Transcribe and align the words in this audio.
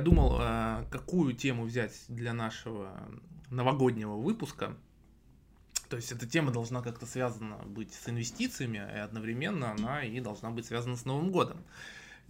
думал, 0.00 0.38
э, 0.40 0.84
какую 0.90 1.34
тему 1.34 1.64
взять 1.64 2.04
для 2.08 2.32
нашего 2.32 3.08
новогоднего 3.50 4.16
выпуска. 4.16 4.76
То 5.88 5.96
есть 5.96 6.12
эта 6.12 6.26
тема 6.26 6.52
должна 6.52 6.82
как-то 6.82 7.06
связана 7.06 7.56
быть 7.64 7.92
с 7.92 8.08
инвестициями, 8.08 8.78
и 8.78 8.98
одновременно 8.98 9.72
она 9.72 10.04
и 10.04 10.20
должна 10.20 10.50
быть 10.50 10.66
связана 10.66 10.96
с 10.96 11.04
Новым 11.04 11.32
годом. 11.32 11.64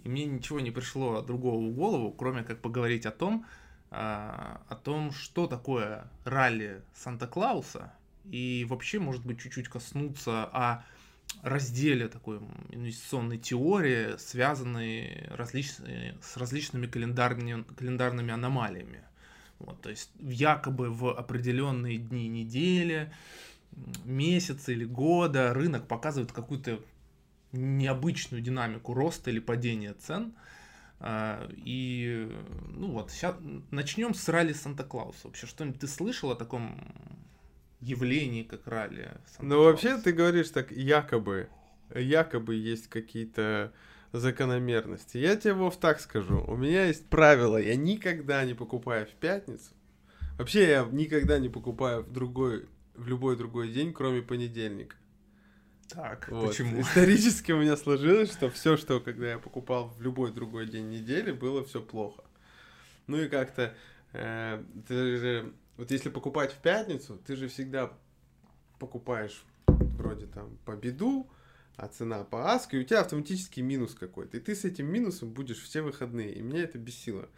И 0.02 0.08
мне 0.08 0.24
ничего 0.24 0.60
не 0.60 0.70
пришло 0.70 1.20
другого 1.20 1.68
в 1.68 1.74
голову, 1.74 2.10
кроме 2.10 2.42
как 2.42 2.62
поговорить 2.62 3.04
о 3.04 3.10
том, 3.10 3.44
а, 3.90 4.62
о 4.68 4.76
том, 4.76 5.12
что 5.12 5.46
такое 5.46 6.10
ралли 6.24 6.82
Санта-Клауса, 6.94 7.92
и 8.24 8.66
вообще, 8.68 8.98
может 8.98 9.26
быть, 9.26 9.40
чуть-чуть 9.40 9.68
коснуться 9.68 10.44
о 10.44 10.84
разделе 11.42 12.08
такой 12.08 12.40
инвестиционной 12.70 13.38
теории, 13.38 14.16
связанной 14.18 15.26
различ... 15.30 15.70
с 15.70 16.36
различными 16.36 16.86
календарными, 16.86 17.64
календарными 17.76 18.32
аномалиями. 18.32 19.02
Вот, 19.58 19.80
то 19.82 19.90
есть 19.90 20.10
якобы 20.18 20.90
в 20.90 21.12
определенные 21.12 21.98
дни 21.98 22.28
недели, 22.28 23.12
месяца 24.04 24.72
или 24.72 24.84
года 24.84 25.52
рынок 25.52 25.86
показывает 25.86 26.32
какую-то 26.32 26.80
необычную 27.52 28.42
динамику 28.42 28.94
роста 28.94 29.30
или 29.30 29.38
падения 29.38 29.94
цен. 29.94 30.34
А, 30.98 31.48
и 31.56 32.30
ну 32.70 32.92
вот, 32.92 33.10
сейчас 33.10 33.36
начнем 33.70 34.14
с 34.14 34.28
ралли 34.28 34.52
Санта-Клауса. 34.52 35.28
Вообще, 35.28 35.46
что-нибудь 35.46 35.80
ты 35.80 35.88
слышал 35.88 36.30
о 36.30 36.36
таком 36.36 36.78
явлений, 37.80 38.44
как 38.44 38.66
ралли. 38.66 39.10
Ну, 39.40 39.64
вообще, 39.64 39.98
ты 39.98 40.12
говоришь 40.12 40.50
так, 40.50 40.70
якобы, 40.70 41.48
якобы 41.94 42.54
есть 42.54 42.88
какие-то 42.88 43.72
закономерности. 44.12 45.18
Я 45.18 45.36
тебе, 45.36 45.54
Вов, 45.54 45.78
так 45.78 46.00
скажу. 46.00 46.44
У 46.46 46.56
меня 46.56 46.86
есть 46.86 47.08
правило, 47.08 47.56
я 47.56 47.76
никогда 47.76 48.44
не 48.44 48.54
покупаю 48.54 49.06
в 49.06 49.10
пятницу. 49.10 49.72
Вообще, 50.38 50.68
я 50.68 50.88
никогда 50.90 51.38
не 51.38 51.48
покупаю 51.48 52.02
в 52.02 52.12
другой, 52.12 52.66
в 52.94 53.06
любой 53.06 53.36
другой 53.36 53.70
день, 53.70 53.92
кроме 53.92 54.22
понедельника. 54.22 54.96
Так, 55.88 56.28
вот. 56.30 56.48
почему? 56.48 56.80
Исторически 56.80 57.52
у 57.52 57.60
меня 57.60 57.76
сложилось, 57.76 58.32
что 58.32 58.48
все, 58.48 58.76
что 58.76 59.00
когда 59.00 59.32
я 59.32 59.38
покупал 59.38 59.88
в 59.88 60.00
любой 60.00 60.32
другой 60.32 60.66
день 60.66 60.88
недели, 60.88 61.32
было 61.32 61.64
все 61.64 61.80
плохо. 61.80 62.22
Ну 63.06 63.18
и 63.18 63.28
как-то 63.28 63.74
э, 64.12 64.62
ты 64.86 65.16
же 65.16 65.52
вот 65.80 65.90
если 65.90 66.10
покупать 66.10 66.52
в 66.52 66.58
пятницу, 66.58 67.18
ты 67.26 67.36
же 67.36 67.48
всегда 67.48 67.90
покупаешь 68.78 69.42
вроде 69.66 70.26
там 70.26 70.58
по 70.66 70.76
беду, 70.76 71.26
а 71.76 71.88
цена 71.88 72.22
по 72.22 72.52
аске, 72.52 72.76
и 72.76 72.80
у 72.80 72.84
тебя 72.84 73.00
автоматически 73.00 73.60
минус 73.60 73.94
какой-то. 73.94 74.36
И 74.36 74.40
ты 74.40 74.54
с 74.54 74.66
этим 74.66 74.92
минусом 74.92 75.30
будешь 75.30 75.58
все 75.58 75.80
выходные. 75.80 76.34
И 76.34 76.42
меня 76.42 76.64
это 76.64 76.76
бесило 76.76 77.30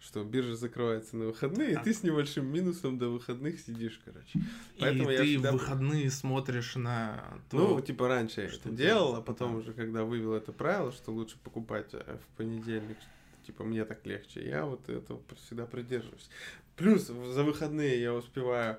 что 0.00 0.22
биржа 0.22 0.54
закрывается 0.54 1.16
на 1.16 1.26
выходные, 1.26 1.72
и 1.72 1.76
ты 1.76 1.94
с 1.94 2.02
небольшим 2.02 2.46
минусом 2.46 2.98
до 2.98 3.08
выходных 3.08 3.58
сидишь, 3.58 3.98
короче. 4.04 4.38
Поэтому 4.78 5.08
и 5.08 5.12
я 5.14 5.18
ты 5.20 5.24
всегда... 5.26 5.50
в 5.50 5.52
выходные 5.54 6.10
смотришь 6.10 6.76
на 6.76 7.24
то, 7.50 7.56
Ну, 7.56 7.80
типа 7.80 8.08
раньше 8.08 8.42
я 8.42 8.48
это 8.48 8.68
делал, 8.68 9.16
а 9.16 9.22
потом 9.22 9.52
да. 9.52 9.58
уже, 9.58 9.72
когда 9.72 10.04
вывел 10.04 10.34
это 10.34 10.52
правило, 10.52 10.92
что 10.92 11.10
лучше 11.10 11.38
покупать 11.42 11.88
э, 11.92 12.18
в 12.18 12.36
понедельник, 12.36 12.98
типа 13.46 13.64
мне 13.64 13.84
так 13.84 14.04
легче, 14.06 14.46
я 14.46 14.64
вот 14.64 14.88
это 14.88 15.18
всегда 15.36 15.66
придерживаюсь. 15.66 16.28
Плюс 16.76 17.06
за 17.06 17.44
выходные 17.44 18.00
я 18.00 18.12
успеваю 18.12 18.78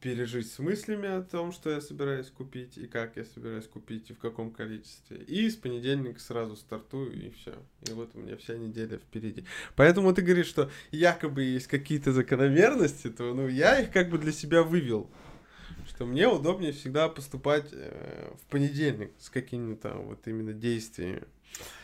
пережить 0.00 0.50
с 0.50 0.58
мыслями 0.58 1.08
о 1.08 1.22
том, 1.22 1.52
что 1.52 1.70
я 1.70 1.80
собираюсь 1.80 2.30
купить, 2.30 2.78
и 2.78 2.86
как 2.86 3.16
я 3.16 3.24
собираюсь 3.24 3.66
купить, 3.66 4.10
и 4.10 4.14
в 4.14 4.18
каком 4.18 4.50
количестве. 4.50 5.18
И 5.18 5.48
с 5.48 5.56
понедельника 5.56 6.20
сразу 6.20 6.56
стартую, 6.56 7.12
и 7.12 7.30
все. 7.30 7.54
И 7.86 7.92
вот 7.92 8.10
у 8.14 8.18
меня 8.18 8.36
вся 8.36 8.56
неделя 8.56 8.98
впереди. 8.98 9.44
Поэтому 9.76 10.12
ты 10.14 10.22
говоришь, 10.22 10.46
что 10.46 10.70
якобы 10.90 11.42
есть 11.42 11.66
какие-то 11.66 12.12
закономерности, 12.12 13.10
то 13.10 13.34
ну, 13.34 13.46
я 13.48 13.80
их 13.80 13.92
как 13.92 14.10
бы 14.10 14.18
для 14.18 14.32
себя 14.32 14.62
вывел. 14.62 15.10
Что 15.86 16.06
мне 16.06 16.28
удобнее 16.28 16.72
всегда 16.72 17.08
поступать 17.08 17.68
э, 17.72 18.32
в 18.42 18.46
понедельник 18.46 19.12
с 19.18 19.28
какими-то 19.28 19.94
вот 19.94 20.26
именно 20.26 20.52
действиями. 20.52 21.24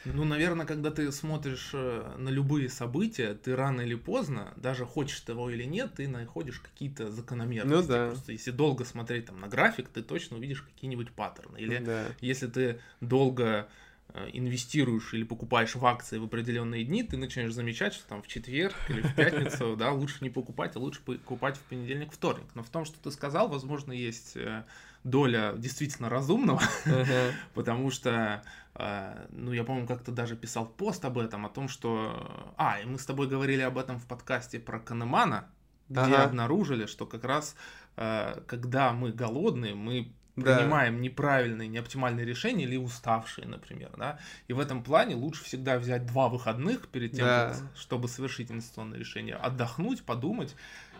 Ну, 0.05 0.25
наверное, 0.25 0.67
когда 0.67 0.91
ты 0.91 1.11
смотришь 1.11 1.71
э, 1.73 2.15
на 2.17 2.29
любые 2.29 2.69
события, 2.69 3.35
ты 3.35 3.57
рано 3.57 3.81
или 3.81 3.95
поздно, 3.95 4.53
даже 4.57 4.85
хочешь 4.85 5.21
того 5.21 5.51
или 5.51 5.65
нет, 5.65 5.95
ты 5.95 6.09
находишь 6.09 6.61
какие-то 6.61 7.11
закономерности. 7.11 7.89
Ну 7.89 7.95
да. 7.95 8.09
Просто 8.11 8.33
если 8.33 8.51
долго 8.51 8.85
смотреть 8.85 9.27
там 9.27 9.41
на 9.41 9.49
график, 9.49 9.89
ты 9.89 10.03
точно 10.03 10.37
увидишь 10.37 10.63
какие-нибудь 10.63 11.11
паттерны. 11.13 11.59
Или 11.59 11.79
да. 11.79 12.07
если 12.21 12.47
ты 12.47 12.81
долго 13.01 13.69
э, 14.11 14.29
инвестируешь 14.33 15.13
или 15.13 15.25
покупаешь 15.25 15.75
в 15.75 15.85
акции 15.85 16.19
в 16.19 16.25
определенные 16.25 16.85
дни, 16.85 17.03
ты 17.03 17.17
начинаешь 17.17 17.53
замечать, 17.53 17.95
что 17.95 18.07
там 18.09 18.23
в 18.23 18.29
четверг 18.29 18.75
или 18.89 19.01
в 19.01 19.15
пятницу, 19.15 19.77
да, 19.79 19.91
лучше 19.93 20.19
не 20.21 20.31
покупать, 20.31 20.77
а 20.77 20.79
лучше 20.79 21.01
покупать 21.01 21.57
в 21.57 21.63
понедельник, 21.63 22.13
вторник. 22.13 22.47
Но 22.55 22.63
в 22.63 22.69
том, 22.69 22.85
что 22.85 22.99
ты 23.01 23.11
сказал, 23.11 23.49
возможно, 23.49 23.93
есть 23.93 24.37
э, 24.37 24.65
доля 25.07 25.55
действительно 25.57 26.09
разумного, 26.09 26.61
потому 27.55 27.91
что, 27.91 28.43
э, 28.75 29.27
ну, 29.31 29.53
я, 29.53 29.65
по-моему, 29.65 29.87
как-то 29.87 30.13
даже 30.13 30.37
писал 30.37 30.67
пост 30.67 31.05
об 31.05 31.19
этом, 31.19 31.47
о 31.47 31.49
том, 31.49 31.69
что... 31.69 32.55
А, 32.57 32.81
и 32.81 32.85
мы 32.85 32.99
с 32.99 33.07
тобой 33.07 33.29
говорили 33.29 33.63
об 33.63 33.79
этом 33.79 33.99
в 33.99 34.07
подкасте 34.07 34.59
про 34.59 34.81
Канемана, 34.81 35.49
где 35.89 36.01
ага. 36.01 36.25
обнаружили, 36.25 36.87
что 36.87 37.07
как 37.07 37.25
раз, 37.25 37.57
э, 37.97 38.41
когда 38.47 38.93
мы 38.93 39.13
голодные, 39.13 39.75
мы 39.75 40.13
принимаем 40.35 40.97
да. 40.97 41.01
неправильные, 41.01 41.69
неоптимальные 41.69 42.27
решения 42.27 42.65
или 42.65 42.77
уставшие, 42.77 43.47
например, 43.47 43.91
да, 43.97 44.19
и 44.49 44.53
в 44.53 44.61
этом 44.61 44.83
плане 44.83 45.15
лучше 45.15 45.45
всегда 45.45 45.79
взять 45.79 46.07
два 46.07 46.29
выходных 46.29 46.89
перед 46.89 47.13
тем, 47.13 47.25
да. 47.25 47.55
как, 47.55 47.77
чтобы 47.77 48.09
совершить 48.09 48.51
инвестиционное 48.51 48.99
решение, 48.99 49.35
отдохнуть, 49.37 50.03
подумать, 50.05 50.55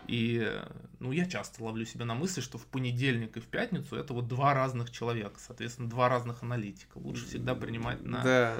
и, 0.07 0.61
ну, 0.99 1.11
я 1.11 1.25
часто 1.25 1.63
ловлю 1.63 1.85
себя 1.85 2.05
на 2.05 2.15
мысли, 2.15 2.41
что 2.41 2.57
в 2.57 2.65
понедельник 2.65 3.37
и 3.37 3.39
в 3.39 3.45
пятницу 3.45 3.95
это 3.95 4.13
вот 4.13 4.27
два 4.27 4.53
разных 4.53 4.91
человека, 4.91 5.39
соответственно, 5.39 5.89
два 5.89 6.09
разных 6.09 6.43
аналитика. 6.43 6.97
Лучше 6.97 7.25
всегда 7.25 7.55
принимать 7.55 8.03
на 8.03 8.23
да. 8.23 8.55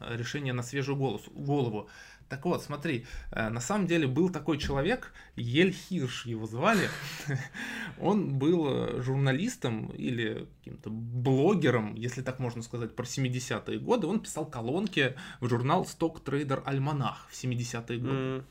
решение 0.00 0.52
на 0.52 0.62
свежую 0.62 0.96
голос, 0.96 1.22
голову. 1.32 1.88
Так 2.30 2.44
вот, 2.44 2.62
смотри, 2.62 3.06
э, 3.32 3.48
на 3.48 3.60
самом 3.60 3.88
деле 3.88 4.06
был 4.06 4.30
такой 4.30 4.56
человек, 4.56 5.12
Ель 5.34 5.72
Хирш 5.72 6.26
его 6.26 6.46
звали. 6.46 6.88
Он 8.00 8.38
был 8.38 8.68
э, 8.68 9.02
журналистом 9.02 9.88
или 9.88 10.46
каким-то 10.58 10.90
блогером, 10.90 11.96
если 11.96 12.22
так 12.22 12.38
можно 12.38 12.62
сказать, 12.62 12.94
про 12.94 13.04
70-е 13.04 13.80
годы. 13.80 14.06
Он 14.06 14.20
писал 14.20 14.46
колонки 14.46 15.16
в 15.40 15.48
журнал 15.48 15.82
Stock 15.82 16.22
Trader 16.22 16.64
Almanach 16.64 17.16
в 17.28 17.34
70-е 17.34 17.98
годы 17.98 18.44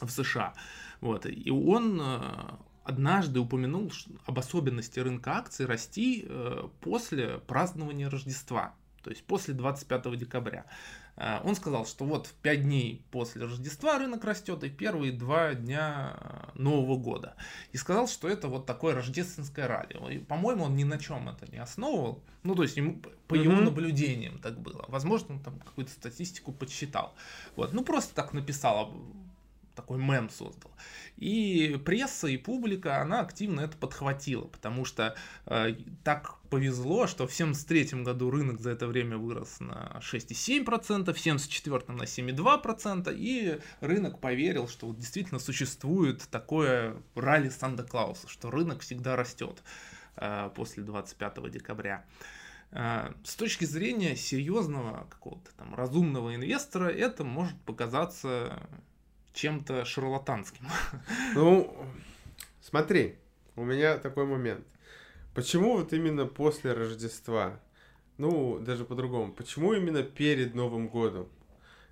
в 0.00 0.10
США. 0.10 0.54
Вот. 1.00 1.26
И 1.26 1.50
он 1.50 2.00
э, 2.00 2.20
однажды 2.84 3.40
упомянул 3.40 3.92
об 4.24 4.38
особенности 4.38 5.00
рынка 5.00 5.36
акций 5.36 5.66
расти 5.66 6.24
э, 6.26 6.68
после 6.80 7.38
празднования 7.38 8.08
Рождества, 8.08 8.74
то 9.02 9.10
есть 9.10 9.24
после 9.24 9.54
25 9.54 10.16
декабря. 10.16 10.66
Э, 11.16 11.40
он 11.42 11.56
сказал, 11.56 11.84
что 11.86 12.04
вот 12.04 12.28
в 12.28 12.34
5 12.34 12.62
дней 12.62 13.04
после 13.10 13.42
Рождества 13.42 13.98
рынок 13.98 14.24
растет, 14.24 14.62
и 14.62 14.70
первые 14.70 15.12
2 15.12 15.54
дня 15.54 16.16
Нового 16.54 16.96
года. 16.96 17.34
И 17.72 17.76
сказал, 17.76 18.06
что 18.06 18.28
это 18.28 18.48
вот 18.48 18.66
такое 18.66 18.94
рождественское 18.94 19.66
ралли. 19.66 20.14
И, 20.14 20.18
по-моему, 20.18 20.64
он 20.64 20.76
ни 20.76 20.84
на 20.84 20.98
чем 20.98 21.28
это 21.28 21.50
не 21.50 21.58
основывал. 21.58 22.22
Ну, 22.42 22.54
то 22.54 22.62
есть, 22.62 22.76
ему, 22.76 23.00
по 23.26 23.34
mm-hmm. 23.34 23.42
его 23.42 23.54
наблюдениям 23.54 24.38
так 24.38 24.60
было. 24.60 24.84
Возможно, 24.88 25.34
он 25.34 25.40
там 25.42 25.58
какую-то 25.58 25.90
статистику 25.90 26.52
подсчитал. 26.52 27.14
Вот. 27.56 27.72
Ну, 27.72 27.82
просто 27.82 28.14
так 28.14 28.32
написал 28.32 28.94
такой 29.76 29.98
мем 29.98 30.30
создал. 30.30 30.72
И 31.16 31.80
пресса, 31.84 32.26
и 32.26 32.36
публика, 32.36 33.00
она 33.00 33.20
активно 33.20 33.60
это 33.60 33.76
подхватила, 33.76 34.46
потому 34.46 34.84
что 34.84 35.14
э, 35.46 35.74
так 36.02 36.38
повезло, 36.50 37.06
что 37.06 37.26
в 37.26 37.32
1973 37.32 38.02
году 38.02 38.30
рынок 38.30 38.60
за 38.60 38.70
это 38.70 38.86
время 38.86 39.16
вырос 39.16 39.60
на 39.60 40.00
6,7%, 40.00 40.64
в 40.64 41.18
1974 41.18 41.84
на 41.88 42.02
7,2%, 42.02 43.14
и 43.16 43.60
рынок 43.80 44.20
поверил, 44.20 44.68
что 44.68 44.88
вот 44.88 44.98
действительно 44.98 45.38
существует 45.38 46.22
такое 46.30 46.96
ралли 47.14 47.48
Санта-Клауса, 47.48 48.28
что 48.28 48.50
рынок 48.50 48.80
всегда 48.80 49.16
растет 49.16 49.62
э, 50.16 50.50
после 50.54 50.82
25 50.82 51.50
декабря. 51.50 52.04
Э, 52.72 53.12
с 53.24 53.36
точки 53.36 53.64
зрения 53.64 54.16
серьезного 54.16 55.06
какого-то 55.08 55.50
там 55.56 55.74
разумного 55.74 56.34
инвестора, 56.34 56.88
это 56.88 57.24
может 57.24 57.58
показаться 57.62 58.60
чем-то 59.36 59.84
шарлатанским. 59.84 60.66
Ну, 61.34 61.76
смотри, 62.60 63.16
у 63.54 63.64
меня 63.64 63.98
такой 63.98 64.24
момент. 64.24 64.66
Почему 65.34 65.76
вот 65.76 65.92
именно 65.92 66.26
после 66.26 66.72
Рождества? 66.72 67.60
Ну, 68.16 68.58
даже 68.58 68.84
по-другому. 68.84 69.32
Почему 69.32 69.74
именно 69.74 70.02
перед 70.02 70.54
Новым 70.54 70.88
годом? 70.88 71.28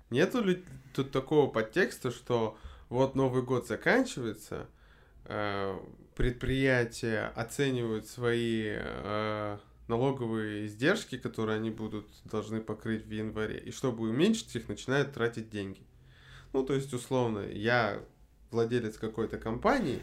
Нету 0.09 0.43
ли 0.43 0.63
тут 0.95 1.11
такого 1.11 1.49
подтекста, 1.49 2.11
что 2.11 2.57
вот 2.89 3.15
Новый 3.15 3.43
год 3.43 3.67
заканчивается, 3.67 4.67
э, 5.25 5.77
предприятия 6.15 7.31
оценивают 7.35 8.07
свои 8.07 8.73
э, 8.75 9.57
налоговые 9.87 10.65
издержки, 10.65 11.17
которые 11.17 11.57
они 11.57 11.69
будут 11.69 12.07
должны 12.23 12.61
покрыть 12.61 13.05
в 13.05 13.11
январе, 13.11 13.59
и 13.59 13.71
чтобы 13.71 14.09
уменьшить 14.09 14.55
их, 14.55 14.67
начинают 14.67 15.13
тратить 15.13 15.49
деньги. 15.49 15.81
Ну, 16.55 16.63
то 16.63 16.73
есть, 16.73 16.93
условно, 16.93 17.39
я 17.51 18.01
владелец 18.49 18.97
какой-то 18.97 19.37
компании, 19.37 19.99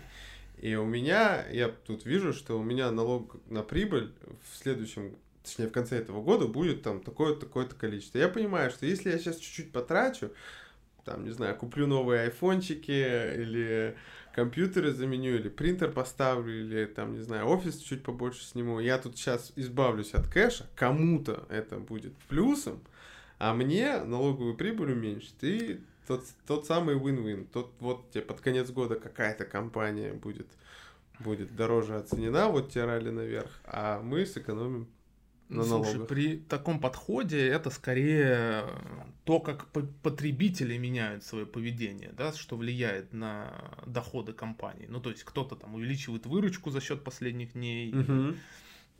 и 0.59 0.75
у 0.75 0.85
меня, 0.85 1.47
я 1.51 1.69
тут 1.69 2.05
вижу, 2.05 2.35
что 2.35 2.61
у 2.61 2.63
меня 2.63 2.91
налог 2.91 3.37
на 3.49 3.63
прибыль 3.63 4.13
в 4.43 4.59
следующем, 4.59 5.17
точнее, 5.43 5.69
в 5.69 5.73
конце 5.73 5.97
этого 5.97 6.23
года 6.23 6.47
будет 6.49 6.83
там 6.83 7.01
такое-то, 7.01 7.47
такое-то 7.47 7.75
количество. 7.75 8.19
Я 8.19 8.29
понимаю, 8.29 8.71
что 8.71 8.85
если 8.85 9.11
я 9.11 9.19
сейчас 9.19 9.39
чуть-чуть 9.39 9.73
потрачу, 9.73 10.31
там, 11.07 11.25
не 11.25 11.31
знаю, 11.31 11.57
куплю 11.57 11.87
новые 11.87 12.25
айфончики 12.25 12.91
или 12.91 13.97
компьютеры 14.35 14.93
заменю, 14.93 15.37
или 15.37 15.49
принтер 15.49 15.91
поставлю, 15.91 16.55
или 16.55 16.85
там, 16.85 17.15
не 17.15 17.21
знаю, 17.21 17.47
офис 17.47 17.79
чуть 17.79 18.03
побольше 18.03 18.45
сниму, 18.45 18.79
я 18.79 18.99
тут 18.99 19.17
сейчас 19.17 19.55
избавлюсь 19.57 20.13
от 20.13 20.29
кэша, 20.29 20.67
кому-то 20.77 21.47
это 21.49 21.79
будет 21.79 22.13
плюсом, 22.29 22.83
а 23.39 23.55
мне 23.55 24.03
налоговую 24.03 24.55
прибыль 24.55 24.93
уменьшит, 24.93 25.43
и 25.43 25.81
тот, 26.07 26.25
тот 26.47 26.67
самый 26.67 26.97
win-win, 26.97 27.47
тот 27.53 27.73
вот 27.81 28.11
тебе 28.11 28.23
под 28.23 28.41
конец 28.41 28.71
года 28.71 28.97
какая-то 28.97 29.45
компания 29.45 30.13
будет, 30.13 30.49
будет 31.21 31.55
дороже 31.57 31.97
оценена, 31.97 32.49
вот 32.49 32.71
тебе 32.73 32.85
ралли 32.85 33.11
наверх, 33.11 33.61
а 33.65 34.01
мы 34.03 34.27
сэкономим 34.27 34.89
на 35.49 35.65
Слушай, 35.65 35.93
налогах. 35.93 36.09
при 36.09 36.37
таком 36.39 36.81
подходе 36.81 37.47
это 37.47 37.71
скорее 37.71 38.65
то, 39.25 39.39
как 39.39 39.69
потребители 40.03 40.77
меняют 40.79 41.25
свое 41.25 41.47
поведение, 41.47 42.13
да, 42.17 42.33
что 42.33 42.57
влияет 42.57 43.13
на 43.13 43.53
доходы 43.87 44.33
компании. 44.33 44.87
Ну, 44.89 45.01
то 45.01 45.11
есть 45.11 45.25
кто-то 45.25 45.57
там 45.57 45.75
увеличивает 45.75 46.27
выручку 46.27 46.71
за 46.71 46.81
счет 46.81 47.05
последних 47.05 47.53
дней. 47.53 47.93
Угу. 47.93 48.37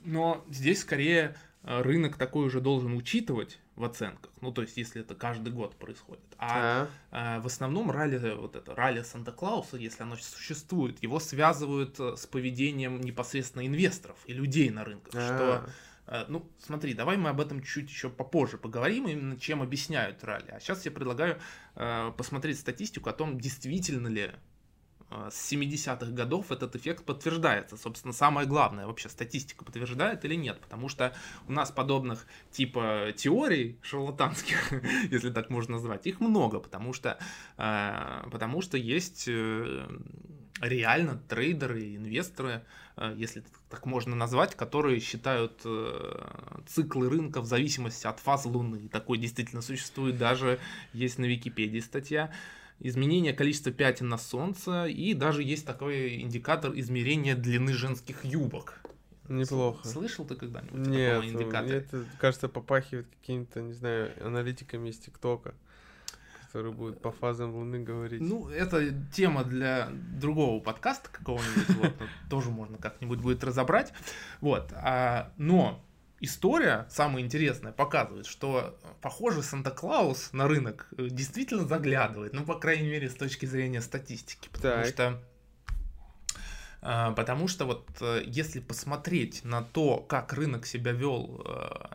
Но 0.05 0.45
здесь 0.51 0.81
скорее 0.81 1.35
э, 1.63 1.83
рынок 1.83 2.17
такой 2.17 2.47
уже 2.47 2.61
должен 2.61 2.95
учитывать 2.95 3.61
в 3.77 3.85
оценках. 3.85 4.31
Ну, 4.41 4.53
то 4.53 4.63
есть, 4.63 4.77
если 4.77 5.01
это 5.01 5.15
каждый 5.15 5.53
год 5.53 5.77
происходит. 5.77 6.25
А, 6.39 6.89
а. 7.11 7.41
в 7.41 7.47
основном 7.47 7.91
ралли, 7.91 8.35
вот 8.35 8.57
это 8.57 8.75
ралли 8.75 9.03
Санта-Клауса, 9.03 9.77
если 9.77 10.03
оно 10.03 10.17
существует, 10.17 11.03
его 11.03 11.21
связывают 11.21 11.99
э, 11.99 12.17
с 12.17 12.27
поведением 12.27 13.01
непосредственно 13.01 13.67
инвесторов 13.67 14.19
и 14.27 14.33
людей 14.33 14.71
на 14.71 14.85
рынках. 14.85 15.15
А. 15.15 15.27
Что 15.27 15.73
Э, 16.07 16.25
ну, 16.29 16.49
смотри, 16.59 16.95
давай 16.95 17.17
мы 17.17 17.31
об 17.31 17.41
этом 17.41 17.63
чуть 17.63 17.89
еще 17.89 18.11
попозже 18.11 18.59
поговорим, 18.59 19.09
именно 19.09 19.39
чем 19.39 19.63
объясняют 19.63 20.23
ралли. 20.25 20.51
А 20.51 20.61
сейчас 20.61 20.85
я 20.85 20.91
предлагаю 20.91 21.39
э, 21.77 22.13
посмотреть 22.17 22.59
статистику 22.59 23.09
о 23.09 23.13
том, 23.13 23.39
действительно 23.39 24.09
ли 24.09 24.23
э, 24.23 24.35
с 25.31 25.53
70-х 25.53 26.11
годов 26.13 26.51
этот 26.53 26.77
эффект 26.77 27.05
подтверждается. 27.05 27.77
Собственно, 27.77 28.13
самое 28.13 28.47
главное, 28.47 28.87
вообще 28.87 29.09
статистика 29.09 29.65
подтверждает 29.65 30.25
или 30.25 30.35
нет, 30.35 30.61
потому 30.61 30.89
что 30.89 31.15
у 31.49 31.53
нас 31.53 31.71
подобных 31.71 32.27
типа 32.51 33.13
теорий 33.17 33.79
шарлатанских, 33.83 34.73
если 35.11 35.31
так 35.31 35.51
можно 35.51 35.75
назвать, 35.75 36.07
их 36.07 36.21
много, 36.21 36.61
потому 36.61 36.93
что, 36.93 37.19
потому 37.57 38.63
что 38.63 38.77
есть 38.77 39.29
реально 40.63 41.21
трейдеры, 41.29 41.97
инвесторы, 41.97 42.63
э, 42.97 43.15
если 43.17 43.43
так 43.69 43.85
можно 43.85 44.15
назвать, 44.15 44.55
которые 44.55 45.01
считают 45.01 45.61
э, 45.65 46.63
циклы 46.67 47.09
рынка 47.09 47.41
в 47.41 47.47
зависимости 47.47 48.07
от 48.07 48.21
фаз 48.21 48.47
Луны. 48.47 48.89
Такой 48.89 49.19
действительно 49.19 49.61
существует, 49.61 50.19
даже 50.19 50.61
есть 50.93 51.19
на 51.19 51.25
Википедии 51.25 51.81
статья. 51.81 52.33
Изменение 52.85 53.33
количества 53.33 53.71
пятен 53.71 54.09
на 54.09 54.19
Солнце, 54.19 54.87
и 54.87 55.15
даже 55.15 55.45
есть 55.45 55.65
такой 55.65 56.21
индикатор 56.21 56.73
измерения 56.75 57.37
длины 57.37 57.73
женских 57.73 58.25
юбок. 58.25 58.81
Неплохо. 59.29 59.87
Слышал 59.87 60.25
ты 60.25 60.35
когда-нибудь 60.35 60.89
Нет, 60.89 61.25
индикатора? 61.25 61.77
это, 61.77 62.05
кажется, 62.19 62.49
попахивает 62.49 63.07
какими-то, 63.21 63.63
не 63.63 63.73
знаю, 63.73 64.13
аналитиками 64.21 64.89
из 64.89 64.99
ТикТока 64.99 65.55
который 66.53 66.73
будет 66.73 67.01
по 67.01 67.11
фазам 67.13 67.55
Луны 67.55 67.79
говорить. 67.79 68.21
Ну, 68.21 68.51
это 68.51 68.93
тема 69.11 69.43
для 69.43 69.89
другого 69.91 70.63
подкаста 70.63 71.09
какого-нибудь, 71.11 71.77
вот, 71.77 71.95
тоже 72.29 72.51
можно 72.51 72.77
как-нибудь 72.77 73.21
будет 73.21 73.43
разобрать. 73.43 73.95
Вот, 74.43 74.71
а, 74.75 75.33
но 75.39 75.83
история, 76.23 76.87
самая 76.89 77.23
интересная, 77.23 77.73
показывает, 77.73 78.27
что, 78.27 78.79
похоже, 79.03 79.43
Санта-Клаус 79.43 80.33
на 80.33 80.49
рынок 80.49 80.89
э, 80.97 81.09
действительно 81.11 81.67
заглядывает, 81.67 82.33
ну, 82.33 82.45
по 82.45 82.59
крайней 82.59 82.89
мере, 82.89 83.11
с 83.11 83.15
точки 83.15 83.45
зрения 83.45 83.83
статистики, 83.83 84.49
потому 84.51 84.85
так. 84.85 84.87
что 84.87 85.23
а, 86.85 87.13
Потому 87.13 87.47
что 87.47 87.65
вот 87.65 87.87
э, 88.01 88.23
если 88.27 88.59
посмотреть 88.59 89.45
на 89.45 89.63
то, 89.63 89.99
как 89.99 90.33
рынок 90.33 90.67
себя 90.67 90.91
вел 90.91 91.41
э, 91.45 91.92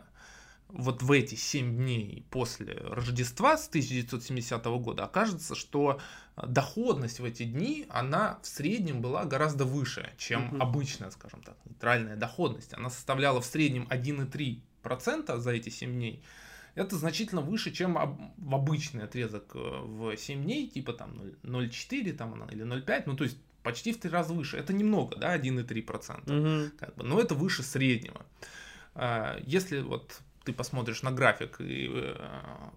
вот 0.68 1.02
в 1.02 1.12
эти 1.12 1.34
7 1.34 1.76
дней 1.76 2.26
после 2.30 2.74
Рождества 2.74 3.56
с 3.56 3.68
1970 3.68 4.64
года 4.64 5.04
окажется, 5.04 5.54
что 5.54 5.98
э, 6.36 6.46
доходность 6.46 7.20
в 7.20 7.24
эти 7.24 7.44
дни, 7.44 7.86
она 7.88 8.38
в 8.42 8.46
среднем 8.46 9.00
была 9.00 9.24
гораздо 9.24 9.64
выше, 9.64 10.10
чем 10.18 10.48
угу. 10.48 10.62
обычная, 10.62 11.10
скажем 11.10 11.42
так, 11.42 11.56
нейтральная 11.64 12.16
доходность. 12.16 12.74
Она 12.74 12.90
составляла 12.90 13.40
в 13.40 13.46
среднем 13.46 13.86
1,3% 13.90 15.38
за 15.38 15.50
эти 15.50 15.70
7 15.70 15.90
дней. 15.90 16.22
Это 16.74 16.96
значительно 16.96 17.40
выше, 17.40 17.72
чем 17.72 17.94
в 18.36 18.54
обычный 18.54 19.04
отрезок 19.04 19.52
э, 19.54 19.58
в 19.58 20.16
7 20.16 20.42
дней, 20.42 20.68
типа 20.68 20.92
там 20.92 21.18
0,4 21.42 22.12
там, 22.12 22.44
или 22.50 22.64
0,5, 22.64 23.02
ну 23.06 23.16
то 23.16 23.24
есть 23.24 23.38
почти 23.62 23.92
в 23.92 24.00
три 24.00 24.10
раза 24.10 24.34
выше. 24.34 24.58
Это 24.58 24.72
немного, 24.74 25.16
да, 25.16 25.36
1,3%. 25.36 26.66
Угу. 26.66 26.76
Как 26.78 26.94
бы, 26.94 27.04
но 27.04 27.20
это 27.20 27.34
выше 27.34 27.62
среднего. 27.62 28.24
А, 28.94 29.38
если 29.44 29.80
вот 29.80 30.20
ты 30.44 30.52
посмотришь 30.52 31.02
на 31.02 31.12
график 31.12 31.60
и 31.60 31.90
э, 31.92 32.16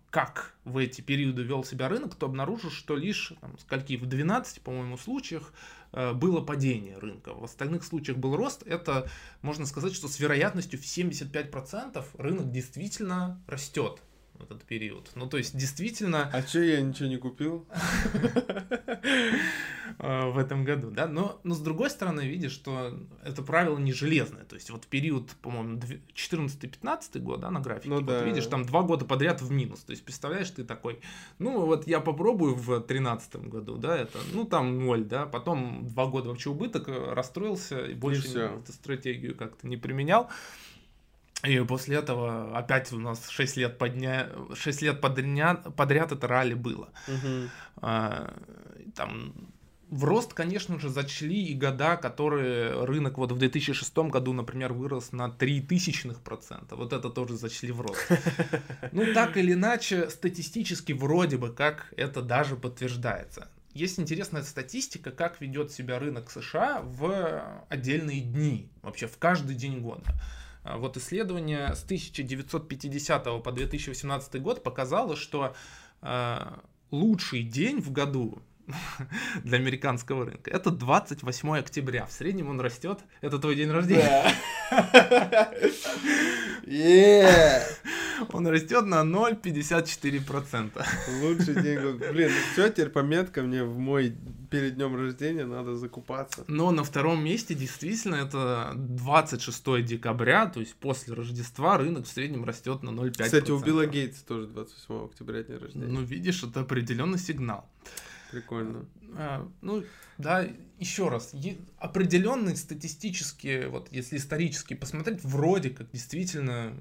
как 0.10 0.56
в 0.66 0.78
эти 0.78 1.02
периоды 1.02 1.44
вел 1.44 1.64
себя 1.64 1.88
рынок, 1.88 2.16
то 2.16 2.26
обнаружишь, 2.26 2.74
что 2.74 2.96
лишь 2.96 3.34
там, 3.42 3.58
скольки 3.60 3.98
в 3.98 4.06
12, 4.06 4.62
по-моему, 4.62 4.98
случаях 4.98 5.54
э, 5.94 6.14
было 6.14 6.42
падение 6.42 6.98
рынка. 6.98 7.34
В 7.34 7.44
остальных 7.44 7.84
случаях 7.84 8.18
был 8.18 8.36
рост. 8.36 8.64
Это 8.64 9.10
можно 9.42 9.66
сказать, 9.66 9.94
что 9.94 10.08
с 10.08 10.20
вероятностью 10.20 10.80
в 10.80 10.84
75% 10.84 12.06
рынок 12.18 12.52
действительно 12.52 13.42
растет 13.48 14.02
этот 14.40 14.64
период. 14.64 15.12
Ну, 15.16 15.28
то 15.28 15.38
есть, 15.38 15.56
действительно... 15.56 16.30
А 16.34 16.42
что 16.42 16.60
я 16.60 16.82
ничего 16.82 17.08
не 17.08 17.18
купил? 17.18 17.68
Э, 20.00 20.30
в 20.30 20.38
этом 20.38 20.64
году, 20.64 20.92
да, 20.92 21.08
но, 21.08 21.40
но 21.44 21.56
с 21.56 21.60
другой 21.60 21.90
стороны, 21.90 22.22
видишь, 22.22 22.52
что 22.52 22.98
это 23.24 23.42
правило 23.42 23.78
не 23.78 23.94
железное, 23.94 24.44
то 24.44 24.56
есть 24.56 24.70
вот 24.70 24.88
период, 24.88 25.32
по-моему, 25.42 25.80
14-15 26.14 27.20
год, 27.20 27.42
да, 27.42 27.52
на 27.52 27.60
графике, 27.60 27.90
ну, 27.90 27.96
вот 27.96 28.06
да. 28.06 28.24
видишь, 28.24 28.46
там 28.48 28.66
два 28.66 28.84
года 28.84 29.06
подряд 29.06 29.42
в 29.42 29.52
минус, 29.52 29.82
то 29.82 29.92
есть 29.92 30.04
представляешь, 30.04 30.50
ты 30.50 30.64
такой, 30.64 31.02
ну 31.40 31.66
вот 31.66 31.88
я 31.88 32.00
попробую 32.00 32.56
в 32.56 32.82
13 32.82 33.36
году, 33.48 33.78
да, 33.78 33.98
это, 33.98 34.18
ну 34.34 34.46
там 34.46 34.80
ноль, 34.86 35.04
да, 35.04 35.26
потом 35.26 35.88
два 35.88 36.08
года 36.08 36.30
вообще 36.30 36.50
убыток, 36.50 36.88
э, 36.88 37.14
расстроился 37.14 37.86
и 37.86 37.94
больше 37.94 38.28
и 38.28 38.62
эту 38.62 38.72
стратегию 38.72 39.36
как-то 39.36 39.68
не 39.68 39.78
применял, 39.78 40.30
и 41.44 41.60
после 41.62 41.98
этого 41.98 42.56
опять 42.56 42.92
у 42.94 43.00
нас 43.00 43.28
6 43.30 43.58
лет, 43.58 43.78
подня... 43.78 44.30
6 44.54 44.82
лет 44.84 45.02
подряд, 45.02 45.76
подряд 45.76 46.12
это 46.12 46.28
ралли 46.28 46.54
было. 46.54 46.90
Угу. 47.08 47.50
А, 47.78 48.34
там 48.96 49.34
в 49.92 50.06
рост, 50.06 50.34
конечно 50.34 50.80
же, 50.80 50.90
зачли 50.90 51.44
и 51.44 51.54
года, 51.54 51.98
которые 51.98 52.86
рынок 52.86 53.18
вот 53.18 53.34
в 53.34 53.38
2006 53.38 53.98
году, 53.98 54.32
например, 54.32 54.72
вырос 54.72 55.12
на 55.12 55.28
0,03%. 55.28 56.76
Вот 56.76 56.94
это 56.94 57.10
тоже 57.10 57.36
зачли 57.36 57.72
в 57.72 57.82
рост. 57.82 58.00
Ну, 58.94 59.14
так 59.14 59.36
или 59.38 59.54
иначе, 59.54 60.10
статистически 60.10 60.94
вроде 60.94 61.38
бы 61.38 61.50
как 61.52 61.94
это 61.98 62.22
даже 62.22 62.56
подтверждается. 62.56 63.50
Есть 63.74 64.00
интересная 64.00 64.44
статистика, 64.44 65.12
как 65.12 65.42
ведет 65.42 65.72
себя 65.72 66.00
рынок 66.00 66.32
США 66.32 66.82
в 66.84 67.66
отдельные 67.70 68.22
дни, 68.22 68.70
вообще 68.82 69.08
в 69.08 69.18
каждый 69.18 69.56
день 69.56 69.82
года. 69.82 70.06
А 70.64 70.78
вот 70.78 70.96
исследование 70.96 71.76
с 71.76 71.84
1950 71.84 73.44
по 73.44 73.52
2018 73.52 74.42
год 74.42 74.64
показало, 74.64 75.16
что 75.18 75.54
э, 76.02 76.58
лучший 76.92 77.44
день 77.44 77.82
в 77.82 77.92
году 77.92 78.42
для 79.44 79.58
американского 79.58 80.26
рынка. 80.26 80.52
Это 80.52 80.72
28 80.72 81.58
октября. 81.58 82.06
В 82.06 82.12
среднем 82.12 82.50
он 82.50 82.60
растет. 82.60 83.00
Это 83.22 83.40
твой 83.40 83.56
день 83.56 83.72
рождения. 83.72 84.32
Yeah. 86.64 87.64
Он 88.30 88.48
растет 88.48 88.86
на 88.86 89.02
0,54%. 89.02 90.86
Лучший 91.22 91.62
день 91.62 91.80
года. 91.80 92.06
Блин, 92.14 92.30
ну 92.30 92.54
все, 92.54 92.70
теперь 92.70 92.90
пометка 92.90 93.42
мне 93.42 93.64
в 93.64 93.78
мой 93.78 94.16
перед 94.50 94.76
днем 94.76 94.96
рождения 94.96 95.46
надо 95.46 95.76
закупаться. 95.76 96.44
Но 96.48 96.72
на 96.72 96.84
втором 96.84 97.24
месте 97.24 97.56
действительно 97.56 98.16
это 98.16 98.74
26 98.76 99.86
декабря, 99.86 100.46
то 100.48 100.60
есть 100.60 100.76
после 100.76 101.14
Рождества 101.14 101.78
рынок 101.78 102.06
в 102.06 102.10
среднем 102.10 102.46
растет 102.46 102.84
на 102.84 102.90
0,5%. 102.90 103.24
Кстати, 103.24 103.52
у 103.52 103.60
Билла 103.60 103.86
Гейтса 103.86 104.26
тоже 104.26 104.48
28 104.48 105.06
октября 105.06 105.44
день 105.44 105.58
рождения. 105.58 105.88
Ну, 105.88 106.02
видишь, 106.02 106.44
это 106.44 106.62
определенный 106.62 107.20
сигнал. 107.20 107.68
Прикольно. 108.32 108.86
А, 109.18 109.48
ну, 109.62 109.84
да, 110.18 110.48
еще 110.80 111.10
раз, 111.10 111.36
определенные 111.78 112.56
статистические, 112.56 113.68
вот 113.68 113.92
если 113.92 114.18
исторически 114.18 114.74
посмотреть, 114.74 115.24
вроде 115.24 115.70
как 115.70 115.92
действительно 115.92 116.74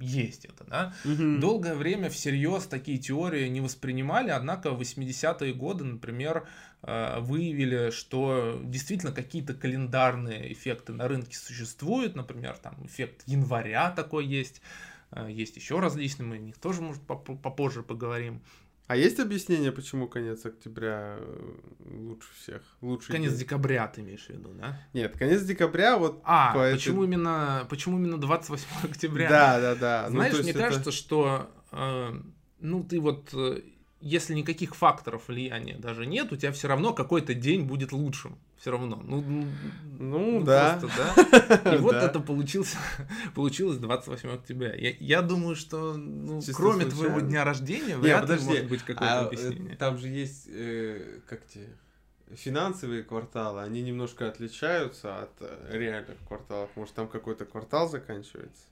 есть 0.00 0.44
это, 0.44 0.64
да. 0.64 0.94
Угу. 1.04 1.38
Долгое 1.38 1.74
время 1.74 2.10
всерьез 2.10 2.66
такие 2.66 2.98
теории 2.98 3.48
не 3.48 3.60
воспринимали, 3.60 4.30
однако 4.30 4.72
в 4.72 4.80
80-е 4.80 5.54
годы, 5.54 5.84
например, 5.84 6.46
а, 6.82 7.20
выявили, 7.20 7.90
что 7.90 8.60
действительно 8.64 9.12
какие-то 9.12 9.54
календарные 9.54 10.52
эффекты 10.52 10.92
на 10.92 11.08
рынке 11.08 11.36
существуют, 11.36 12.14
например, 12.14 12.56
там 12.58 12.84
эффект 12.84 13.22
января 13.26 13.90
такой 13.90 14.26
есть, 14.26 14.60
а, 15.10 15.28
есть 15.28 15.56
еще 15.56 15.78
различные, 15.80 16.26
мы 16.26 16.36
о 16.36 16.38
них 16.38 16.58
тоже, 16.58 16.82
может, 16.82 17.02
попозже 17.02 17.82
поговорим. 17.82 18.42
А 18.86 18.96
есть 18.96 19.18
объяснение, 19.18 19.72
почему 19.72 20.06
конец 20.06 20.46
октября 20.46 21.16
э, 21.18 21.54
лучше 21.86 22.28
всех? 22.34 22.62
Лучше 22.80 23.10
конец 23.10 23.32
день? 23.32 23.40
декабря 23.40 23.88
ты 23.88 24.02
имеешь 24.02 24.26
в 24.26 24.30
виду, 24.30 24.50
да? 24.54 24.80
Нет, 24.92 25.16
конец 25.16 25.42
декабря 25.42 25.98
вот... 25.98 26.20
А, 26.24 26.52
по 26.54 26.70
почему, 26.70 27.02
этой... 27.02 27.08
именно, 27.08 27.66
почему 27.68 27.98
именно 27.98 28.16
28 28.18 28.64
октября? 28.84 29.28
Да, 29.28 29.60
да, 29.60 29.74
да. 29.74 30.06
Ну, 30.08 30.16
Знаешь, 30.16 30.34
ну, 30.36 30.42
мне 30.42 30.50
это... 30.50 30.60
кажется, 30.60 30.92
что, 30.92 31.50
э, 31.72 32.12
ну, 32.60 32.84
ты 32.84 33.00
вот 33.00 33.30
э, 33.32 33.60
если 34.00 34.34
никаких 34.34 34.74
факторов 34.74 35.28
влияния 35.28 35.76
даже 35.78 36.06
нет, 36.06 36.30
у 36.32 36.36
тебя 36.36 36.52
все 36.52 36.68
равно 36.68 36.92
какой-то 36.92 37.34
день 37.34 37.62
будет 37.62 37.92
лучшим. 37.92 38.38
Все 38.58 38.70
равно. 38.70 39.00
Ну, 39.02 39.20
ну, 39.22 39.46
ну 39.98 40.44
да. 40.44 40.78
Просто, 40.80 41.56
да. 41.64 41.74
И 41.74 41.78
вот 41.78 41.94
это 41.94 42.20
получилось, 42.26 42.74
получилось 43.34 43.78
28 43.78 44.30
октября. 44.30 44.74
Я, 44.74 44.94
я 44.98 45.22
думаю, 45.22 45.56
что 45.56 45.94
ну, 45.94 46.40
кроме 46.54 46.84
случайно. 46.84 46.90
твоего 46.90 47.20
дня 47.20 47.44
рождения, 47.44 47.96
вряд 47.96 48.28
ли 48.28 48.38
может 48.38 48.68
быть 48.68 48.82
какое-то 48.82 49.20
а, 49.20 49.26
объяснение. 49.26 49.76
Там 49.76 49.98
же 49.98 50.08
есть, 50.08 50.46
э, 50.48 51.20
как 51.26 51.46
те, 51.46 51.66
финансовые 52.34 53.02
кварталы, 53.02 53.62
они 53.62 53.82
немножко 53.82 54.28
отличаются 54.28 55.22
от 55.22 55.32
э, 55.40 55.68
реальных 55.70 56.18
кварталов. 56.26 56.70
Может, 56.76 56.94
там 56.94 57.08
какой-то 57.08 57.44
квартал 57.44 57.88
заканчивается? 57.88 58.62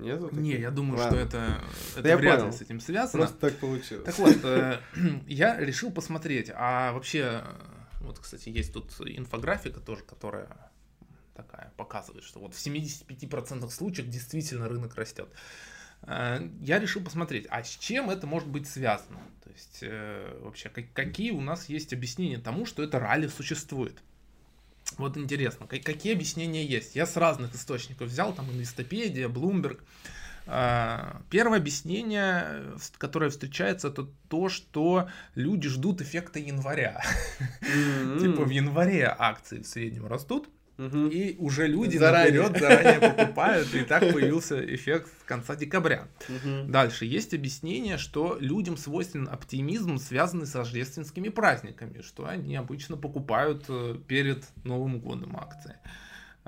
Нету 0.00 0.30
Не, 0.32 0.58
я 0.58 0.70
думаю, 0.70 0.98
Ладно. 0.98 1.18
что 1.18 1.26
это, 1.26 1.60
это 1.92 2.02
да 2.02 2.16
вряд 2.16 2.44
ли 2.44 2.52
с 2.52 2.60
этим 2.60 2.80
связано. 2.80 3.24
Просто 3.24 3.38
так 3.38 3.56
получилось. 3.58 4.04
Так 4.04 4.18
вот, 4.18 4.38
э, 4.44 4.80
я 5.26 5.58
решил 5.58 5.90
посмотреть, 5.90 6.50
а 6.54 6.92
вообще, 6.92 7.42
вот, 8.00 8.18
кстати, 8.18 8.48
есть 8.48 8.72
тут 8.72 8.92
инфографика 9.00 9.80
тоже, 9.80 10.02
которая 10.04 10.48
такая 11.34 11.72
показывает, 11.76 12.24
что 12.24 12.40
вот 12.40 12.54
в 12.54 12.58
75% 12.58 13.68
случаев 13.70 14.08
действительно 14.08 14.68
рынок 14.68 14.94
растет. 14.96 15.28
Э, 16.02 16.46
я 16.60 16.78
решил 16.78 17.02
посмотреть, 17.02 17.46
а 17.50 17.62
с 17.62 17.70
чем 17.70 18.10
это 18.10 18.26
может 18.26 18.48
быть 18.48 18.68
связано? 18.68 19.20
То 19.44 19.50
есть, 19.50 19.78
э, 19.82 20.38
вообще, 20.42 20.68
какие 20.68 21.30
у 21.30 21.40
нас 21.40 21.68
есть 21.68 21.92
объяснения 21.92 22.38
тому, 22.38 22.66
что 22.66 22.82
это 22.82 22.98
ралли 22.98 23.28
существует? 23.28 24.02
Вот 24.98 25.16
интересно, 25.16 25.66
какие 25.66 26.14
объяснения 26.14 26.64
есть? 26.64 26.96
Я 26.96 27.06
с 27.06 27.16
разных 27.16 27.54
источников 27.54 28.08
взял, 28.08 28.32
там 28.32 28.50
Инвестопедия, 28.50 29.28
Bloomberg. 29.28 29.80
А, 30.48 31.22
первое 31.28 31.58
объяснение, 31.58 32.62
которое 32.98 33.30
встречается, 33.30 33.88
это 33.88 34.06
то, 34.28 34.48
что 34.48 35.08
люди 35.34 35.68
ждут 35.68 36.00
эффекта 36.00 36.38
января. 36.38 37.02
Типа 38.20 38.44
в 38.44 38.50
январе 38.50 39.14
акции 39.18 39.60
в 39.60 39.66
среднем 39.66 40.06
растут, 40.06 40.48
Угу. 40.78 41.06
И 41.08 41.36
уже 41.38 41.66
люди 41.66 41.96
заранее. 41.96 42.42
наперед 42.42 42.60
заранее 42.60 43.10
покупают, 43.10 43.74
и 43.74 43.82
так 43.82 44.12
появился 44.12 44.62
эффект 44.74 45.10
с 45.20 45.24
конца 45.24 45.56
декабря. 45.56 46.08
Угу. 46.28 46.70
Дальше 46.70 47.06
есть 47.06 47.32
объяснение, 47.32 47.96
что 47.96 48.36
людям 48.40 48.76
свойственен 48.76 49.28
оптимизм, 49.28 49.98
связанный 49.98 50.46
с 50.46 50.54
рождественскими 50.54 51.30
праздниками, 51.30 52.02
что 52.02 52.26
они 52.26 52.56
обычно 52.56 52.96
покупают 52.96 53.64
э, 53.68 53.96
перед 54.06 54.44
Новым 54.64 55.00
годом 55.00 55.36
акции. 55.36 55.76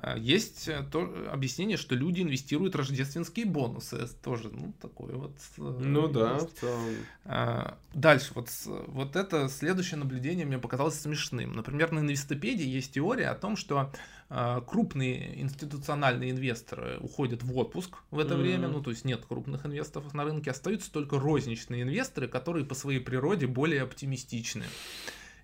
А, 0.01 0.17
есть 0.17 0.69
э, 0.69 0.85
то, 0.91 1.13
объяснение, 1.33 1.77
что 1.77 1.97
люди 1.97 2.23
инвестируют 2.23 2.77
рождественские 2.77 3.47
бонусы. 3.47 4.07
Тоже, 4.23 4.49
ну, 4.53 4.73
такое 4.81 5.15
вот. 5.15 5.37
Э, 5.57 5.61
ну 5.81 6.03
есть. 6.03 6.13
да, 6.13 6.39
в 6.39 6.53
целом. 6.53 6.95
А, 7.25 7.79
дальше, 7.95 8.31
вот, 8.35 8.49
вот 8.87 9.17
это 9.17 9.49
следующее 9.49 9.99
наблюдение 9.99 10.47
мне 10.47 10.59
показалось 10.59 11.01
смешным. 11.01 11.53
Например, 11.53 11.91
на 11.91 11.99
инвестопедии 11.99 12.67
есть 12.67 12.93
теория 12.93 13.29
о 13.29 13.35
том, 13.35 13.57
что 13.57 13.91
а, 14.31 14.61
крупные 14.61 15.41
институциональные 15.43 16.31
инвесторы 16.31 16.99
уходят 17.01 17.43
в 17.43 17.57
отпуск 17.57 17.97
в 18.13 18.21
это 18.21 18.35
mm-hmm. 18.35 18.41
время, 18.41 18.69
ну, 18.69 18.81
то 18.81 18.91
есть 18.91 19.05
нет 19.05 19.25
крупных 19.27 19.67
инвесторов 19.67 20.15
на 20.15 20.23
рынке, 20.23 20.53
остаются 20.53 20.93
только 20.93 21.19
розничные 21.19 21.83
инвесторы, 21.83 22.29
которые 22.29 22.65
по 22.65 22.77
своей 22.77 23.01
природе 23.01 23.49
более 23.49 23.83
оптимистичны. 23.83 24.65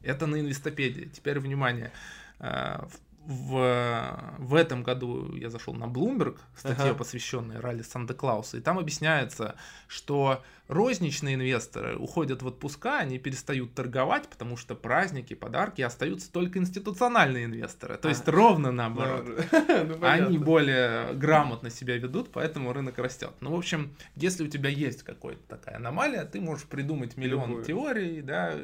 Это 0.00 0.26
на 0.26 0.38
инвестопедии. 0.38 1.10
Теперь 1.12 1.40
внимание 1.40 1.90
в, 3.26 4.36
в 4.38 4.54
этом 4.54 4.82
году 4.82 5.34
я 5.34 5.50
зашел 5.50 5.74
на 5.74 5.84
Bloomberg, 5.84 6.38
статья, 6.56 6.90
ага. 6.90 6.94
посвященная 6.94 7.60
ралли 7.60 7.82
Санта-Клауса, 7.82 8.58
и 8.58 8.60
там 8.60 8.78
объясняется, 8.78 9.54
что 9.88 10.42
розничные 10.68 11.34
инвесторы 11.34 11.96
уходят 11.96 12.42
в 12.42 12.46
отпуска, 12.46 12.98
они 12.98 13.18
перестают 13.18 13.74
торговать, 13.74 14.28
потому 14.28 14.56
что 14.56 14.74
праздники, 14.74 15.34
подарки, 15.34 15.82
остаются 15.82 16.32
только 16.32 16.58
институциональные 16.58 17.44
инвесторы. 17.44 17.96
То 17.98 18.08
есть 18.08 18.26
а. 18.26 18.30
ровно 18.30 18.72
наоборот. 18.72 19.26
Ну, 19.52 19.98
они 20.02 20.38
более 20.38 21.12
грамотно 21.14 21.70
себя 21.70 21.96
ведут, 21.96 22.30
поэтому 22.32 22.72
рынок 22.72 22.98
растет. 22.98 23.32
Ну, 23.40 23.52
в 23.52 23.58
общем, 23.58 23.94
если 24.16 24.44
у 24.44 24.48
тебя 24.48 24.70
есть 24.70 25.02
какая-то 25.02 25.42
такая 25.48 25.76
аномалия, 25.76 26.24
ты 26.24 26.40
можешь 26.40 26.66
придумать 26.66 27.16
миллион 27.16 27.48
Любую. 27.48 27.64
теорий, 27.64 28.22
да, 28.22 28.54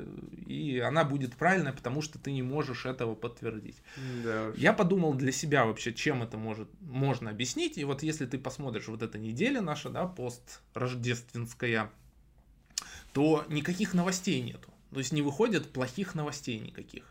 и 0.47 0.79
она 0.79 1.05
будет 1.05 1.37
правильная, 1.37 1.73
потому 1.73 2.03
что 2.03 2.19
ты 2.19 2.33
не 2.33 2.43
можешь 2.43 2.87
этого 2.87 3.15
подтвердить. 3.15 3.77
Да 4.25 4.53
Я 4.57 4.73
подумал 4.73 5.15
для 5.15 5.33
себя 5.33 5.67
вообще, 5.67 5.93
чем 5.93 6.23
это 6.23 6.39
может, 6.39 6.69
можно 6.81 7.31
объяснить. 7.31 7.77
И 7.79 7.85
вот 7.85 8.03
если 8.03 8.27
ты 8.27 8.39
посмотришь 8.39 8.89
вот 8.89 9.03
эта 9.03 9.19
неделя 9.19 9.61
наша, 9.61 9.91
да, 9.91 10.07
пост-рождественская, 10.07 11.91
то 13.13 13.45
никаких 13.49 13.95
новостей 13.95 14.41
нету. 14.41 14.69
То 14.93 14.99
есть 14.99 15.13
не 15.13 15.23
выходят 15.23 15.73
плохих 15.73 16.15
новостей 16.15 16.59
никаких. 16.59 17.05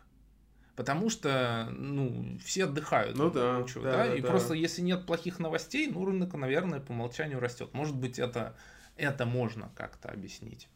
Потому 0.76 1.10
что, 1.10 1.68
ну, 1.72 2.38
все 2.44 2.64
отдыхают. 2.64 3.16
Ну 3.16 3.30
да. 3.30 3.62
Да, 3.74 3.80
да, 3.80 3.80
да 3.82 4.14
и 4.14 4.20
да. 4.20 4.28
просто 4.28 4.54
если 4.54 4.80
нет 4.82 5.04
плохих 5.04 5.38
новостей, 5.38 5.86
ну, 5.88 6.04
рынок, 6.04 6.32
наверное, 6.34 6.80
по 6.80 6.92
умолчанию 6.92 7.40
растет. 7.40 7.74
Может 7.74 7.96
быть, 7.96 8.18
это, 8.18 8.56
это 8.96 9.26
можно 9.26 9.70
как-то 9.74 10.08
объяснить. 10.08 10.68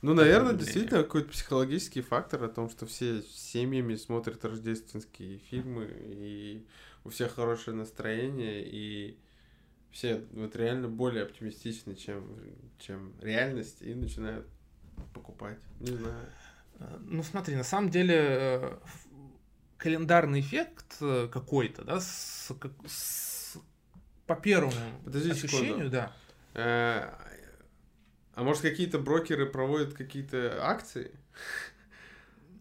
Ну, 0.00 0.14
наверное, 0.14 0.54
действительно 0.54 1.02
какой-то 1.02 1.28
психологический 1.30 2.00
фактор 2.00 2.44
о 2.44 2.48
том, 2.48 2.70
что 2.70 2.86
все 2.86 3.22
семьями 3.22 3.96
смотрят 3.96 4.44
рождественские 4.44 5.38
фильмы, 5.50 5.90
и 6.00 6.66
у 7.04 7.10
всех 7.10 7.34
хорошее 7.34 7.76
настроение, 7.76 8.64
и 8.66 9.18
все 9.94 10.24
вот 10.32 10.56
реально 10.56 10.88
более 10.88 11.22
оптимистичны, 11.22 11.94
чем, 11.94 12.36
чем 12.78 13.14
реальность, 13.20 13.80
и 13.80 13.94
начинают 13.94 14.44
покупать. 15.14 15.60
Не 15.78 15.96
знаю. 15.96 16.26
Э, 16.80 16.98
ну, 17.00 17.22
смотри, 17.22 17.54
на 17.54 17.62
самом 17.62 17.90
деле 17.90 18.16
э, 18.18 18.78
календарный 19.78 20.40
эффект 20.40 20.96
э, 21.00 21.28
какой-то, 21.32 21.84
да, 21.84 22.00
с, 22.00 22.50
с, 22.86 23.56
по 24.26 24.34
первому 24.34 24.74
Подожди 25.04 25.30
ощущению, 25.30 25.90
секунду. 25.90 25.90
да. 25.90 26.12
А 28.36 28.42
может 28.42 28.62
какие-то 28.62 28.98
брокеры 28.98 29.46
проводят 29.46 29.94
какие-то 29.94 30.58
акции? 30.60 31.12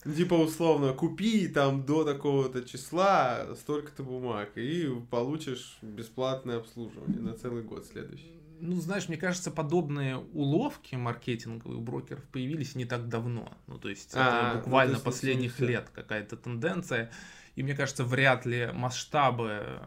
Типа 0.04 0.34
условно, 0.34 0.94
купи 0.94 1.48
там 1.48 1.86
до 1.86 2.04
такого-то 2.04 2.64
числа 2.64 3.56
столько-то 3.56 4.04
бумаг 4.04 4.58
и 4.58 4.90
получишь 5.10 5.78
бесплатное 5.82 6.58
обслуживание 6.58 7.22
на 7.22 7.34
целый 7.34 7.64
год 7.64 7.86
следующий. 7.86 8.34
Ну, 8.60 8.80
знаешь, 8.80 9.08
мне 9.10 9.18
кажется, 9.18 9.52
подобные 9.52 10.18
уловки 10.18 10.96
маркетинговых 10.96 11.82
брокеров 11.82 12.24
появились 12.26 12.76
не 12.76 12.86
так 12.86 13.10
давно. 13.10 13.58
Ну, 13.68 13.78
то 13.78 13.90
есть, 13.90 14.12
а, 14.14 14.52
это 14.52 14.58
буквально 14.60 14.92
ну, 14.92 14.96
есть, 14.96 15.06
последних 15.06 15.60
лет 15.60 15.90
какая-то 15.94 16.38
тенденция. 16.38 17.12
И 17.56 17.64
мне 17.64 17.76
кажется, 17.76 18.04
вряд 18.04 18.46
ли 18.46 18.72
масштабы 18.74 19.82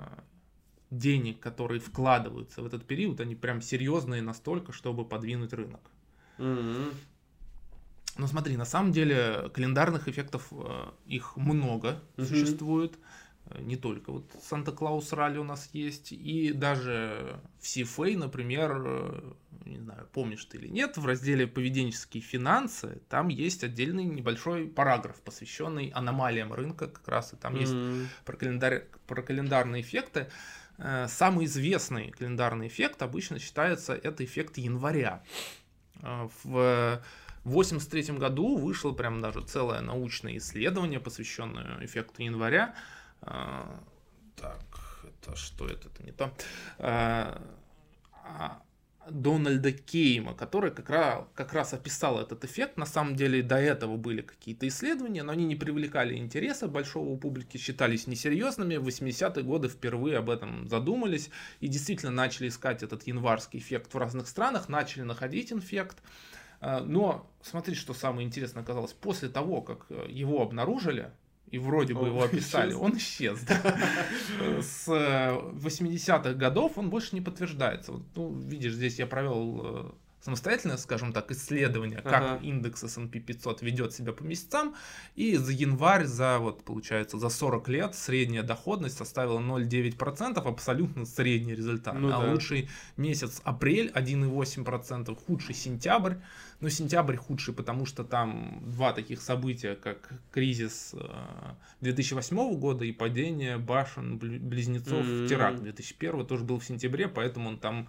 денег, 0.91 1.41
которые 1.41 1.81
вкладываются 1.81 2.63
в 2.63 2.67
этот 2.67 2.87
период, 2.87 3.21
они 3.21 3.35
прям 3.35 3.61
серьезные 3.61 4.23
настолько, 4.23 4.73
чтобы 4.73 5.05
подвинуть 5.07 5.53
рынок. 5.53 5.81
Mm-hmm. 6.39 6.93
Но 8.19 8.27
смотри, 8.27 8.57
на 8.57 8.65
самом 8.65 8.93
деле 8.93 9.51
календарных 9.53 10.09
эффектов 10.09 10.49
э, 10.51 10.91
их 11.07 11.37
много 11.37 12.01
mm-hmm. 12.17 12.25
существует. 12.25 12.99
Э, 13.47 13.61
не 13.61 13.77
только 13.77 14.11
вот 14.11 14.31
Санта-Клаус 14.43 15.13
Ралли 15.13 15.37
у 15.37 15.45
нас 15.45 15.69
есть, 15.75 16.13
и 16.13 16.53
даже 16.53 17.39
в 17.61 17.65
CFA, 17.65 18.17
например, 18.17 18.83
э, 18.87 19.33
не 19.67 19.79
знаю, 19.79 20.09
помнишь 20.13 20.47
ты 20.47 20.57
или 20.57 20.69
нет, 20.69 20.97
в 20.97 21.05
разделе 21.05 21.47
«Поведенческие 21.47 22.23
финансы» 22.23 23.03
там 23.11 23.29
есть 23.29 23.65
отдельный 23.65 24.05
небольшой 24.05 24.67
параграф, 24.67 25.21
посвященный 25.21 25.89
аномалиям 25.89 26.55
рынка, 26.55 26.89
как 26.89 27.07
раз 27.09 27.35
и 27.35 27.37
там 27.37 27.55
mm-hmm. 27.55 27.61
есть 27.61 28.11
про, 28.25 28.37
календарь, 28.37 28.87
про 29.07 29.23
календарные 29.23 29.83
эффекты. 29.83 30.29
Самый 31.09 31.47
известный 31.47 32.11
календарный 32.11 32.69
эффект 32.69 33.01
обычно 33.01 33.39
считается 33.39 33.95
это 33.95 34.23
эффект 34.25 34.59
января. 34.59 35.23
В 36.03 37.01
В 37.47 37.51
1983 37.51 38.19
году 38.19 38.57
вышло 38.57 38.91
прям 38.91 39.21
даже 39.21 39.41
целое 39.41 39.81
научное 39.81 40.37
исследование, 40.39 40.99
посвященное 40.99 41.79
эффекту 41.81 42.25
января. 42.25 42.75
А, 43.23 43.85
так, 44.35 44.65
это 45.05 45.37
что 45.37 45.65
это? 45.65 45.87
Это 45.87 46.03
не 46.03 46.11
то. 46.11 46.33
А, 46.81 47.41
а, 48.25 48.61
Дональда 49.09 49.71
Кейма, 49.71 50.35
который 50.35 50.73
как 50.73 50.91
раз, 50.91 51.25
как 51.37 51.53
раз 51.53 51.73
описал 51.73 52.19
этот 52.19 52.45
эффект. 52.45 52.79
На 52.79 52.85
самом 52.85 53.15
деле 53.15 53.45
до 53.45 53.59
этого 53.59 53.97
были 53.97 54.23
какие-то 54.23 54.67
исследования, 54.67 55.23
но 55.23 55.31
они 55.31 55.45
не 55.45 55.55
привлекали 55.55 56.17
интереса 56.17 56.67
большого 56.67 57.11
у 57.11 57.17
публики, 57.17 57.59
считались 57.59 58.09
несерьезными. 58.09 58.75
В 58.75 58.89
80-е 58.89 59.45
годы 59.45 59.69
впервые 59.69 60.19
об 60.19 60.31
этом 60.31 60.69
задумались 60.69 61.31
и 61.61 61.69
действительно 61.69 62.11
начали 62.11 62.49
искать 62.49 62.83
этот 62.83 63.07
январский 63.07 63.61
эффект 63.61 63.95
в 63.95 63.99
разных 63.99 64.27
странах, 64.27 64.69
начали 64.69 65.03
находить 65.03 65.53
эффект. 65.53 65.99
Но 66.61 67.31
смотри, 67.43 67.75
что 67.75 67.95
самое 67.95 68.27
интересное 68.27 68.63
оказалось. 68.63 68.93
После 68.93 69.29
того, 69.29 69.63
как 69.63 69.87
его 70.09 70.43
обнаружили, 70.43 71.11
и 71.51 71.59
вроде 71.59 71.95
бы 71.95 72.01
он 72.01 72.07
его 72.09 72.23
описали, 72.25 72.71
исчез. 72.71 72.81
он 72.81 72.97
исчез. 72.97 73.41
С 74.65 74.89
80-х 74.89 76.33
годов 76.35 76.77
он 76.77 76.91
больше 76.91 77.15
не 77.15 77.21
подтверждается. 77.21 77.93
Вот, 77.93 78.03
ну, 78.17 78.33
видишь, 78.33 78.73
здесь 78.73 78.99
я 78.99 79.07
провел 79.07 79.61
э, 79.65 79.91
самостоятельное, 80.27 80.77
скажем 80.77 81.13
так, 81.13 81.31
исследование, 81.31 82.03
как 82.03 82.23
ага. 82.23 82.39
индекс 82.43 82.83
S&P 82.83 83.21
500 83.21 83.63
ведет 83.63 83.93
себя 83.93 84.13
по 84.13 84.25
месяцам, 84.25 84.75
и 85.15 85.37
за 85.37 85.53
январь, 85.53 86.05
за 86.05 86.39
вот 86.41 86.65
получается 86.65 87.17
за 87.17 87.29
40 87.29 87.69
лет 87.69 87.95
средняя 87.95 88.43
доходность 88.43 88.99
составила 88.99 89.39
0,9%, 89.39 90.39
абсолютно 90.45 91.07
средний 91.07 91.55
результат. 91.55 91.95
Ну, 91.95 92.09
а 92.09 92.23
да. 92.23 92.33
лучший 92.33 92.69
месяц 92.97 93.41
апрель 93.45 93.93
1,8%, 93.95 95.17
худший 95.27 95.55
сентябрь, 95.55 96.15
но 96.59 96.71
сентябрь 96.71 97.17
худший, 97.17 97.55
потому 97.55 97.87
что 97.87 98.03
там 98.03 98.65
два 98.67 98.93
таких 98.93 99.23
события, 99.23 99.77
как 99.77 100.11
кризис 100.33 100.93
2008 101.83 102.37
э, 102.37 102.55
года 102.57 102.85
и 102.85 102.91
падение 102.91 103.59
башен 103.59 104.19
близнецов 104.19 105.07
mm-hmm. 105.07 105.29
теракт 105.29 105.63
2001 105.63 106.27
тоже 106.27 106.43
был 106.43 106.59
в 106.59 106.65
сентябре, 106.65 107.07
поэтому 107.07 107.51
он 107.51 107.59
там 107.59 107.89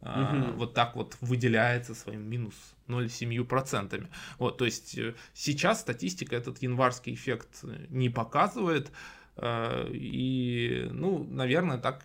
угу. 0.00 0.52
вот 0.56 0.74
так 0.74 0.96
вот 0.96 1.16
выделяется 1.20 1.94
своим 1.94 2.28
минус 2.28 2.54
0,7%. 2.88 4.06
Вот, 4.38 4.58
то 4.58 4.64
есть 4.64 4.96
э, 4.98 5.14
сейчас 5.34 5.80
статистика 5.80 6.36
этот 6.36 6.62
январский 6.62 7.14
эффект 7.14 7.64
не 7.88 8.08
показывает, 8.08 8.90
э, 9.36 9.90
и, 9.92 10.88
ну, 10.90 11.24
наверное, 11.24 11.78
так 11.78 12.04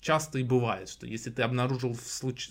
часто 0.00 0.38
и 0.38 0.42
бывает, 0.42 0.88
что 0.88 1.06
если 1.06 1.30
ты 1.30 1.42
обнаружил 1.42 1.94
случ... 1.94 2.48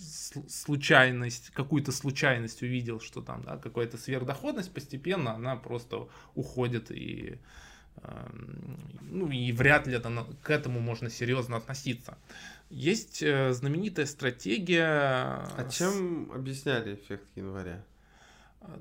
случайность, 0.48 1.50
какую-то 1.50 1.92
случайность 1.92 2.62
увидел, 2.62 3.00
что 3.00 3.22
там 3.22 3.42
да, 3.42 3.56
какая-то 3.56 3.98
сверхдоходность, 3.98 4.72
постепенно 4.72 5.34
она 5.34 5.56
просто 5.56 6.08
уходит 6.34 6.90
и 6.90 7.38
ну 9.02 9.28
и 9.30 9.52
вряд 9.52 9.86
ли 9.86 9.94
это, 9.94 10.26
к 10.42 10.50
этому 10.50 10.80
можно 10.80 11.10
серьезно 11.10 11.56
относиться. 11.56 12.16
Есть 12.70 13.22
э, 13.22 13.52
знаменитая 13.52 14.06
стратегия... 14.06 14.84
А 15.56 15.68
чем 15.70 16.30
объясняли 16.32 16.94
эффект 16.94 17.26
января? 17.34 17.82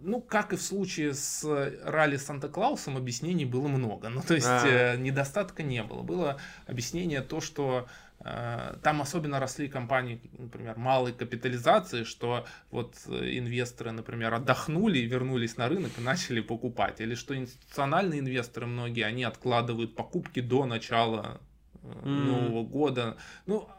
Ну, 0.01 0.21
как 0.21 0.53
и 0.53 0.57
в 0.57 0.61
случае 0.61 1.13
с 1.13 1.43
ралли 1.83 2.17
Санта-Клаусом, 2.17 2.97
объяснений 2.97 3.45
было 3.45 3.67
много. 3.67 4.09
Ну, 4.09 4.21
то 4.21 4.35
есть 4.35 4.47
а. 4.47 4.67
Э, 4.67 4.97
недостатка 4.97 5.63
не 5.63 5.81
было. 5.83 6.03
Было 6.03 6.38
объяснение 6.67 7.21
то, 7.21 7.41
что 7.41 7.88
там 8.21 9.01
особенно 9.01 9.39
росли 9.39 9.69
компании, 9.69 10.21
например, 10.38 10.77
малой 10.77 11.13
капитализации, 11.13 12.03
что 12.03 12.45
вот 12.69 12.95
инвесторы, 13.07 13.91
например, 13.91 14.33
отдохнули 14.33 14.99
и 14.99 15.05
вернулись 15.05 15.55
на 15.55 15.69
рынок 15.69 15.91
и 15.97 16.01
начали 16.01 16.41
покупать. 16.41 16.99
Или 16.99 17.15
что 17.15 17.33
институциональные 17.35 18.19
инвесторы 18.19 18.65
многие, 18.67 19.05
они 19.05 19.23
откладывают 19.23 19.95
покупки 19.95 20.41
до 20.41 20.65
начала 20.65 21.39
mm. 21.81 22.05
Нового 22.05 22.63
года. 22.65 23.15
Ну, 23.45 23.69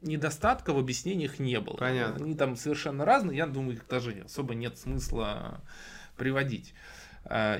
недостатка 0.00 0.72
в 0.72 0.78
объяснениях 0.78 1.38
не 1.38 1.60
было. 1.60 1.76
Понятно. 1.76 2.24
Они 2.24 2.34
там 2.34 2.56
совершенно 2.56 3.04
разные, 3.04 3.36
я 3.36 3.46
думаю, 3.46 3.76
их 3.76 3.86
даже 3.88 4.22
особо 4.24 4.54
нет 4.54 4.78
смысла 4.78 5.60
приводить. 6.16 6.72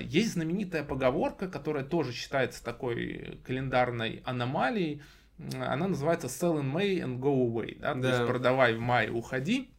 Есть 0.01 0.33
знаменитая 0.33 0.83
поговорка, 0.83 1.47
которая 1.47 1.83
тоже 1.83 2.11
считается 2.13 2.63
такой 2.63 3.39
календарной 3.45 4.23
аномалией. 4.25 5.03
Она 5.39 5.87
называется 5.87 6.27
sell 6.27 6.59
in 6.59 6.71
May 6.71 6.99
and 6.99 7.19
go 7.19 7.47
away. 7.47 7.79
Да? 7.79 7.93
Да. 7.93 8.01
То 8.01 8.07
есть 8.07 8.27
продавай 8.27 8.75
в 8.75 8.79
мае, 8.79 9.11
уходи 9.11 9.71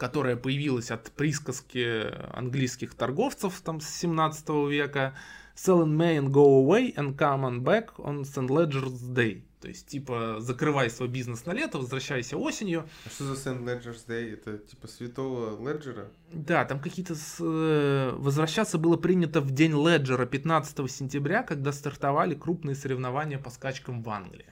которая 0.00 0.34
появилась 0.34 0.90
от 0.90 1.12
присказки 1.12 2.06
английских 2.34 2.94
торговцев 2.94 3.60
там 3.60 3.80
с 3.82 3.88
17 3.88 4.48
века. 4.70 5.14
Sell 5.54 5.84
in 5.84 5.94
May 5.94 6.16
and 6.16 6.28
go 6.28 6.64
away 6.64 6.94
and 6.94 7.16
come 7.16 7.42
on 7.42 7.60
back 7.60 7.90
on 7.98 8.24
St. 8.24 8.48
Ledger's 8.48 9.12
Day. 9.12 9.42
То 9.60 9.68
есть, 9.68 9.88
типа, 9.88 10.36
закрывай 10.38 10.88
свой 10.88 11.10
бизнес 11.10 11.44
на 11.44 11.52
лето, 11.52 11.76
возвращайся 11.76 12.38
осенью. 12.38 12.88
А 13.04 13.10
что 13.10 13.24
за 13.24 13.34
St. 13.34 13.62
Ledger's 13.62 14.06
Day? 14.08 14.32
Это 14.32 14.56
типа 14.56 14.88
святого 14.88 15.62
Леджера? 15.62 16.08
Да, 16.32 16.64
там 16.64 16.80
какие-то... 16.80 17.14
С... 17.14 17.36
Э, 17.40 18.12
возвращаться 18.16 18.78
было 18.78 18.96
принято 18.96 19.42
в 19.42 19.50
день 19.50 19.74
Леджера 19.74 20.24
15 20.24 20.90
сентября, 20.90 21.42
когда 21.42 21.72
стартовали 21.72 22.34
крупные 22.34 22.74
соревнования 22.74 23.38
по 23.38 23.50
скачкам 23.50 24.02
в 24.02 24.08
Англии. 24.08 24.46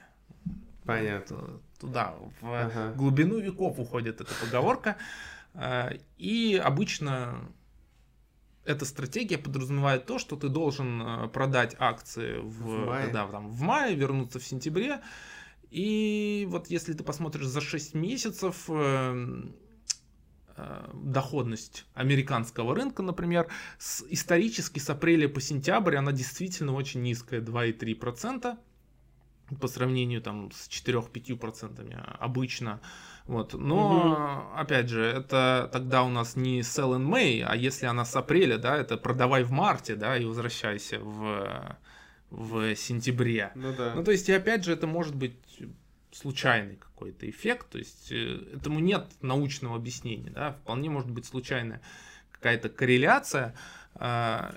Понятно. 0.97 1.61
Туда, 1.79 2.15
в 2.41 2.53
ага. 2.53 2.93
глубину 2.93 3.39
веков 3.39 3.79
уходит 3.79 4.21
эта 4.21 4.33
поговорка. 4.41 4.97
Э, 5.53 5.97
и 6.17 6.61
обычно 6.63 7.49
эта 8.69 8.85
стратегия 8.85 9.37
подразумевает 9.37 10.05
то, 10.05 10.19
что 10.19 10.35
ты 10.35 10.47
должен 10.47 11.01
э, 11.01 11.27
продать 11.29 11.75
акции 11.79 12.39
в, 12.39 12.63
в, 12.63 12.85
мае. 12.85 13.11
Да, 13.11 13.27
там, 13.27 13.49
в 13.49 13.61
мае, 13.61 13.95
вернуться 13.95 14.39
в 14.39 14.45
сентябре. 14.45 15.01
И 15.71 16.47
вот 16.49 16.67
если 16.67 16.93
ты 16.93 17.03
посмотришь 17.03 17.45
за 17.45 17.61
6 17.61 17.93
месяцев 17.95 18.65
э, 18.67 19.43
э, 20.55 20.91
доходность 20.93 21.85
американского 21.93 22.75
рынка, 22.75 23.01
например, 23.01 23.47
с, 23.77 24.03
исторически 24.09 24.79
с 24.79 24.89
апреля 24.89 25.27
по 25.27 25.41
сентябрь 25.41 25.95
она 25.95 26.11
действительно 26.11 26.73
очень 26.73 27.01
низкая, 27.01 27.41
2,3% 27.41 28.57
по 29.59 29.67
сравнению 29.67 30.21
там 30.21 30.51
с 30.51 30.67
4-5% 30.69 32.17
обычно. 32.19 32.81
Вот. 33.25 33.53
Но, 33.53 34.49
угу. 34.51 34.59
опять 34.59 34.89
же, 34.89 35.03
это 35.03 35.69
тогда 35.71 36.03
у 36.03 36.09
нас 36.09 36.35
не 36.35 36.61
sell 36.61 36.97
in 36.97 37.07
May, 37.07 37.43
а 37.47 37.55
если 37.55 37.85
она 37.85 38.03
с 38.03 38.15
апреля, 38.15 38.57
да, 38.57 38.75
это 38.75 38.97
продавай 38.97 39.43
в 39.43 39.51
марте, 39.51 39.95
да, 39.95 40.17
и 40.17 40.25
возвращайся 40.25 40.99
в, 40.99 41.77
в 42.31 42.75
сентябре. 42.75 43.51
Ну 43.55 43.73
да. 43.75 43.93
Ну 43.95 44.03
то 44.03 44.11
есть, 44.11 44.29
и 44.29 44.33
опять 44.33 44.63
же, 44.63 44.73
это 44.73 44.87
может 44.87 45.15
быть 45.15 45.35
случайный 46.11 46.77
какой-то 46.77 47.29
эффект, 47.29 47.69
то 47.69 47.77
есть 47.77 48.11
э, 48.11 48.55
этому 48.55 48.79
нет 48.79 49.05
научного 49.21 49.75
объяснения, 49.75 50.31
да, 50.31 50.53
вполне 50.53 50.89
может 50.89 51.11
быть 51.11 51.25
случайная 51.25 51.81
какая-то 52.31 52.69
корреляция, 52.69 53.53
а, 53.95 54.55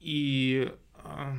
и 0.00 0.72
а, 0.96 1.36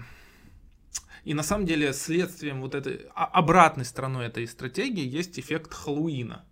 и 1.25 1.33
на 1.33 1.43
самом 1.43 1.65
деле 1.65 1.91
следствием 1.91 2.61
вот 2.61 2.75
этой 2.75 3.07
а, 3.15 3.25
обратной 3.25 3.83
стороной 3.83 4.27
этой 4.27 4.47
стратегии 4.47 5.05
есть 5.05 5.39
эффект 5.39 5.73
Хэллоуина. 5.73 6.45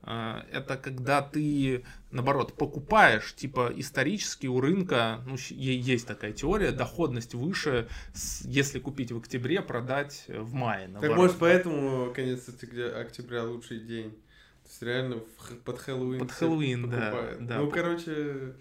А, 0.00 0.46
это 0.50 0.78
когда 0.78 1.20
ты, 1.20 1.84
наоборот, 2.10 2.54
покупаешь, 2.54 3.34
типа, 3.34 3.70
исторически 3.76 4.46
у 4.46 4.60
рынка, 4.60 5.22
ну, 5.26 5.36
есть 5.50 6.06
такая 6.06 6.32
теория, 6.32 6.72
доходность 6.72 7.34
выше, 7.34 7.88
если 8.40 8.78
купить 8.78 9.12
в 9.12 9.18
октябре, 9.18 9.60
продать 9.60 10.24
в 10.28 10.54
мае. 10.54 10.88
Наоборот. 10.88 11.08
Так 11.08 11.16
может 11.16 11.36
поэтому 11.36 12.12
конец 12.14 12.48
октября 12.48 13.44
лучший 13.44 13.80
день? 13.80 14.12
То 14.12 14.70
есть 14.70 14.82
реально 14.82 15.20
под 15.64 15.78
Хэллоуин. 15.78 16.20
Под 16.20 16.32
Хэллоуин, 16.32 16.88
да, 16.88 17.34
да. 17.38 17.58
Ну, 17.58 17.70
короче, 17.70 18.54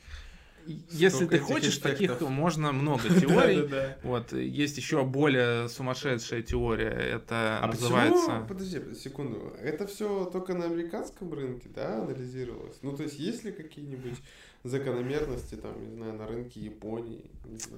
если 0.92 1.26
ты 1.26 1.40
хочешь, 1.40 1.78
таких 1.78 2.22
можно 2.22 2.72
много 2.72 3.04
теорий. 3.20 3.70
Вот 4.04 4.34
есть 4.34 4.78
еще 4.78 5.04
более 5.04 5.70
сумасшедшая 5.70 6.42
теория. 6.42 6.90
Это 6.90 7.60
а 7.62 7.68
называется. 7.68 8.46
Подожди, 8.48 8.82
секунду. 8.96 9.54
Это 9.62 9.88
все 9.88 10.26
только 10.26 10.54
на 10.54 10.66
американском 10.66 11.34
рынке, 11.34 11.70
да, 11.74 12.02
анализировалось? 12.02 12.78
Ну, 12.82 12.96
то 12.96 13.04
есть, 13.04 13.20
есть 13.20 13.44
ли 13.44 13.52
какие-нибудь 13.52 14.18
закономерности, 14.64 15.56
там, 15.56 15.74
не 15.90 15.96
знаю, 15.96 16.14
на 16.14 16.28
рынке 16.28 16.60
Японии? 16.60 17.30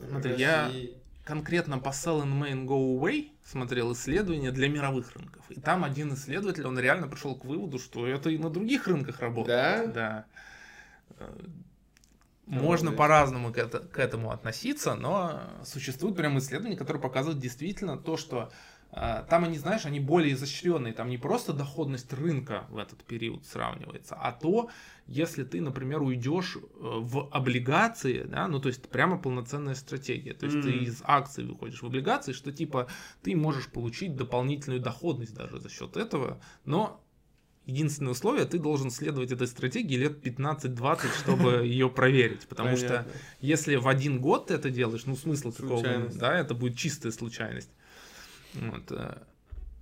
Смотри, 0.09 0.35
я 0.35 0.71
конкретно 1.27 1.77
по 1.77 1.89
Sell 1.89 2.23
and 2.23 2.41
Main 2.41 2.65
Go 2.65 2.99
Away 2.99 3.31
смотрел 3.43 3.91
исследования 3.93 4.51
для 4.51 4.69
мировых 4.69 5.13
рынков. 5.13 5.43
И 5.49 5.59
там 5.59 5.83
один 5.83 6.13
исследователь, 6.13 6.65
он 6.65 6.79
реально 6.79 7.09
пришел 7.09 7.35
к 7.35 7.43
выводу, 7.43 7.79
что 7.79 8.07
это 8.07 8.29
и 8.29 8.37
на 8.37 8.49
других 8.49 8.87
рынках 8.87 9.19
работает. 9.19 9.93
Да? 9.93 10.25
Да. 11.19 11.33
Можно 12.47 12.91
по-разному 12.91 13.51
к, 13.51 13.99
этому 13.99 14.31
относиться, 14.31 14.95
но 14.95 15.41
существуют 15.65 16.15
прям 16.15 16.37
исследования, 16.39 16.77
которые 16.77 17.01
показывают 17.01 17.39
действительно 17.39 17.97
то, 17.97 18.15
что 18.15 18.51
а, 18.91 19.23
там 19.23 19.43
они, 19.43 19.57
знаешь, 19.57 19.85
они 19.85 19.99
более 19.99 20.33
изощренные, 20.33 20.93
там 20.93 21.09
не 21.09 21.17
просто 21.17 21.51
доходность 21.51 22.11
рынка 22.13 22.65
в 22.69 22.77
этот 22.77 23.03
период 23.03 23.45
сравнивается, 23.45 24.15
а 24.15 24.31
то, 24.31 24.69
если 25.07 25.43
ты, 25.43 25.59
например, 25.59 26.01
уйдешь 26.01 26.55
э, 26.55 26.59
в 26.79 27.27
облигации, 27.31 28.23
да, 28.23 28.47
ну 28.47 28.59
то 28.59 28.69
есть 28.69 28.89
прямо 28.89 29.17
полноценная 29.17 29.75
стратегия, 29.75 30.33
то 30.33 30.45
есть 30.45 30.57
mm. 30.57 30.61
ты 30.61 30.71
из 30.71 31.01
акций 31.03 31.43
выходишь 31.43 31.81
в 31.81 31.85
облигации, 31.85 32.31
что 32.31 32.53
типа 32.53 32.87
ты 33.21 33.35
можешь 33.35 33.67
получить 33.67 34.15
дополнительную 34.15 34.79
доходность 34.81 35.35
даже 35.35 35.59
за 35.59 35.69
счет 35.69 35.97
этого, 35.97 36.39
но 36.63 37.03
единственное 37.67 38.13
условие, 38.13 38.45
ты 38.45 38.57
должен 38.57 38.89
следовать 38.89 39.31
этой 39.31 39.45
стратегии 39.45 39.97
лет 39.97 40.25
15-20, 40.25 40.99
чтобы 41.19 41.51
ее 41.67 41.89
проверить. 41.89 42.47
Потому 42.47 42.75
Понятно. 42.75 42.87
что 42.87 43.07
если 43.41 43.75
в 43.75 43.87
один 43.87 44.19
год 44.19 44.47
ты 44.47 44.55
это 44.55 44.71
делаешь, 44.71 45.05
ну 45.05 45.15
смысл 45.15 45.51
такого, 45.51 46.09
да, 46.15 46.39
это 46.39 46.55
будет 46.55 46.77
чистая 46.77 47.11
случайность. 47.11 47.69
Вот. 48.53 48.91
Э, 48.91 49.17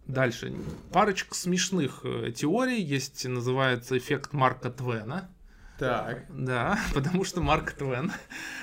дальше. 0.07 0.53
Парочка 0.91 1.35
смешных 1.35 2.01
э, 2.03 2.33
теорий 2.35 2.81
есть, 2.81 3.25
называется 3.25 3.97
эффект 3.97 4.33
Марка 4.33 4.69
Твена. 4.71 5.29
Так. 5.77 6.25
Да, 6.29 6.79
потому 6.93 7.23
что 7.25 7.41
Марк 7.41 7.73
Твен 7.73 8.11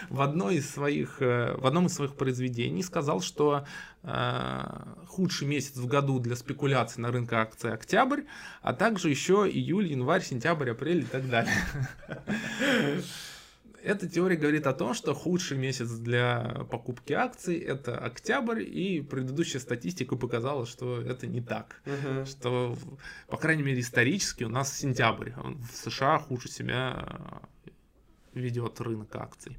в, 0.09 0.21
одной 0.21 0.57
из 0.57 0.71
своих, 0.71 1.21
э, 1.21 1.55
в 1.57 1.67
одном 1.67 1.87
из 1.87 1.95
своих 1.95 2.15
произведений 2.15 2.83
сказал, 2.83 3.21
что 3.21 3.67
э, 4.03 4.63
худший 5.09 5.47
месяц 5.47 5.77
в 5.77 5.87
году 5.87 6.19
для 6.21 6.37
спекуляций 6.37 7.03
на 7.03 7.11
рынке 7.11 7.37
акций 7.37 7.73
октябрь, 7.73 8.23
а 8.63 8.73
также 8.73 9.11
еще 9.11 9.49
июль, 9.51 9.89
январь, 9.89 10.23
сентябрь, 10.23 10.71
апрель 10.71 11.01
и 11.01 11.07
так 11.07 11.29
далее. 11.29 11.55
Эта 13.83 14.09
теория 14.09 14.37
говорит 14.37 14.67
о 14.69 14.73
том, 14.73 14.95
что 14.95 15.13
худший 15.13 15.59
месяц 15.59 15.91
для 15.91 16.67
покупки 16.71 17.13
акций 17.13 17.59
это 17.59 17.99
октябрь, 17.99 18.63
и 18.63 19.01
предыдущая 19.01 19.61
статистика 19.61 20.15
показала, 20.15 20.67
что 20.67 21.01
это 21.01 21.27
не 21.27 21.41
так. 21.41 21.83
Uh-huh. 21.85 22.25
Что, 22.25 22.79
по 23.29 23.37
крайней 23.37 23.65
мере, 23.65 23.81
исторически 23.81 24.45
у 24.45 24.49
нас 24.49 24.77
сентябрь. 24.79 25.33
В 25.33 25.77
США 25.77 26.21
хуже 26.21 26.49
себя 26.49 27.43
ведет 28.35 28.81
рынок 28.81 29.15
акций. 29.17 29.59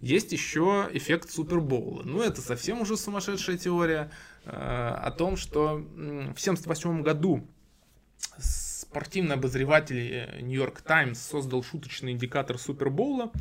Есть 0.00 0.32
еще 0.32 0.88
эффект 0.92 1.30
Супербоула. 1.30 2.02
Ну, 2.02 2.20
это 2.20 2.40
совсем 2.40 2.80
уже 2.80 2.96
сумасшедшая 2.96 3.56
теория 3.56 4.10
э, 4.44 4.50
о 4.50 5.10
том, 5.12 5.36
что 5.36 5.76
в 5.76 6.34
1978 6.34 7.02
году 7.02 7.46
спортивный 8.92 9.36
обозреватель 9.36 10.42
Нью-Йорк 10.42 10.82
Таймс 10.82 11.18
создал 11.18 11.62
шуточный 11.62 12.12
индикатор 12.12 12.58
Супербоула. 12.58 13.32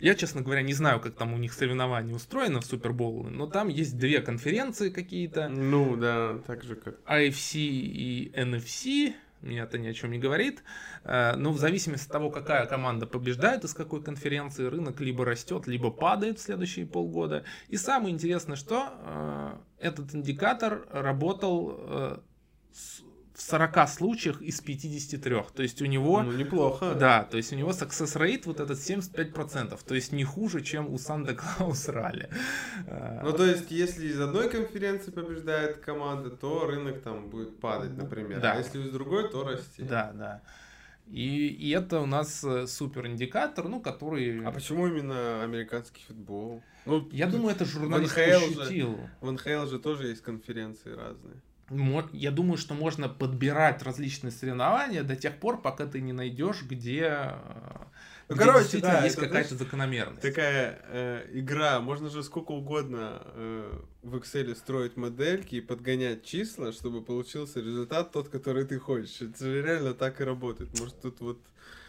Я, 0.00 0.16
честно 0.16 0.42
говоря, 0.42 0.62
не 0.62 0.74
знаю, 0.74 0.98
как 0.98 1.14
там 1.14 1.32
у 1.32 1.38
них 1.38 1.52
соревнования 1.52 2.12
устроены 2.12 2.58
в 2.58 2.64
Супербоуле, 2.64 3.30
но 3.30 3.46
там 3.46 3.68
есть 3.68 3.96
две 3.96 4.20
конференции 4.20 4.90
какие-то. 4.90 5.48
Ну, 5.48 5.96
да, 5.96 6.38
так 6.44 6.64
же 6.64 6.74
как... 6.74 6.98
AFC 7.06 7.60
и 7.60 8.32
NFC, 8.34 9.14
мне 9.42 9.60
это 9.60 9.78
ни 9.78 9.86
о 9.86 9.94
чем 9.94 10.10
не 10.10 10.18
говорит. 10.18 10.64
Э, 11.04 11.36
но 11.36 11.52
в 11.52 11.58
зависимости 11.58 12.06
от 12.06 12.12
того, 12.12 12.30
какая 12.30 12.66
команда 12.66 13.06
побеждает 13.06 13.62
из 13.62 13.74
какой 13.74 14.02
конференции, 14.02 14.64
рынок 14.64 15.00
либо 15.00 15.24
растет, 15.24 15.68
либо 15.68 15.92
падает 15.92 16.40
в 16.40 16.42
следующие 16.42 16.84
полгода. 16.84 17.44
И 17.68 17.76
самое 17.76 18.12
интересное, 18.12 18.56
что 18.56 18.88
э, 18.90 19.86
этот 19.86 20.12
индикатор 20.16 20.84
работал 20.90 21.76
э, 21.78 22.18
в 23.36 23.42
40 23.42 23.88
случаях 23.88 24.40
из 24.40 24.60
53. 24.60 25.42
То 25.54 25.62
есть 25.62 25.82
у 25.82 25.84
него... 25.84 26.22
Ну, 26.22 26.32
неплохо. 26.32 26.94
Да, 26.94 27.22
то 27.24 27.36
есть 27.36 27.52
у 27.52 27.56
него 27.56 27.70
success 27.70 28.16
rate 28.16 28.42
вот 28.46 28.60
этот 28.60 28.78
75%. 28.78 29.78
То 29.86 29.94
есть 29.94 30.12
не 30.12 30.24
хуже, 30.24 30.62
чем 30.62 30.90
у 30.90 30.96
Санта 30.96 31.34
Клаус 31.34 31.88
Ралли. 31.88 32.30
Ну, 33.22 33.32
то 33.32 33.44
есть 33.44 33.70
если 33.70 34.06
из 34.06 34.18
одной 34.18 34.48
конференции 34.48 35.10
побеждает 35.10 35.78
команда, 35.78 36.30
то 36.30 36.66
рынок 36.66 37.02
там 37.02 37.28
будет 37.28 37.60
падать, 37.60 37.94
например. 37.96 38.40
Да. 38.40 38.54
А 38.54 38.58
если 38.58 38.80
из 38.80 38.90
другой, 38.90 39.28
то 39.28 39.44
расти. 39.44 39.82
Да, 39.82 40.12
да. 40.14 40.42
И, 41.06 41.48
и 41.48 41.70
это 41.70 42.00
у 42.00 42.06
нас 42.06 42.42
э, 42.42 42.66
супер 42.66 43.06
индикатор, 43.06 43.68
ну, 43.68 43.80
который... 43.80 44.44
А 44.44 44.50
почему 44.50 44.88
именно 44.88 45.44
американский 45.44 46.02
футбол? 46.04 46.64
Ну, 46.84 47.08
я 47.12 47.28
думаю, 47.28 47.54
это 47.54 47.64
журналист 47.64 48.14
пошутил. 48.14 48.98
В 49.20 49.30
НХЛ 49.30 49.66
же 49.66 49.78
тоже 49.78 50.08
есть 50.08 50.22
конференции 50.22 50.90
разные 50.90 51.36
я 52.12 52.30
думаю, 52.30 52.58
что 52.58 52.74
можно 52.74 53.08
подбирать 53.08 53.82
различные 53.82 54.30
соревнования 54.30 55.02
до 55.02 55.16
тех 55.16 55.36
пор, 55.38 55.60
пока 55.60 55.86
ты 55.86 56.00
не 56.00 56.12
найдешь, 56.12 56.62
где, 56.62 57.34
ну, 58.28 58.36
где 58.36 58.44
короче, 58.44 58.78
да, 58.78 59.04
есть 59.04 59.16
какая-то 59.16 59.56
закономерность. 59.56 60.22
Такая 60.22 60.80
э, 60.84 61.26
игра, 61.32 61.80
можно 61.80 62.08
же 62.08 62.22
сколько 62.22 62.52
угодно 62.52 63.20
э, 63.34 63.80
в 64.02 64.16
Excel 64.16 64.54
строить 64.54 64.96
модельки 64.96 65.56
и 65.56 65.60
подгонять 65.60 66.24
числа, 66.24 66.70
чтобы 66.72 67.02
получился 67.02 67.60
результат 67.60 68.12
тот, 68.12 68.28
который 68.28 68.64
ты 68.64 68.78
хочешь. 68.78 69.22
Это 69.22 69.44
же 69.44 69.62
реально 69.62 69.94
так 69.94 70.20
и 70.20 70.24
работает. 70.24 70.78
Может 70.78 71.00
тут 71.00 71.20
вот 71.20 71.40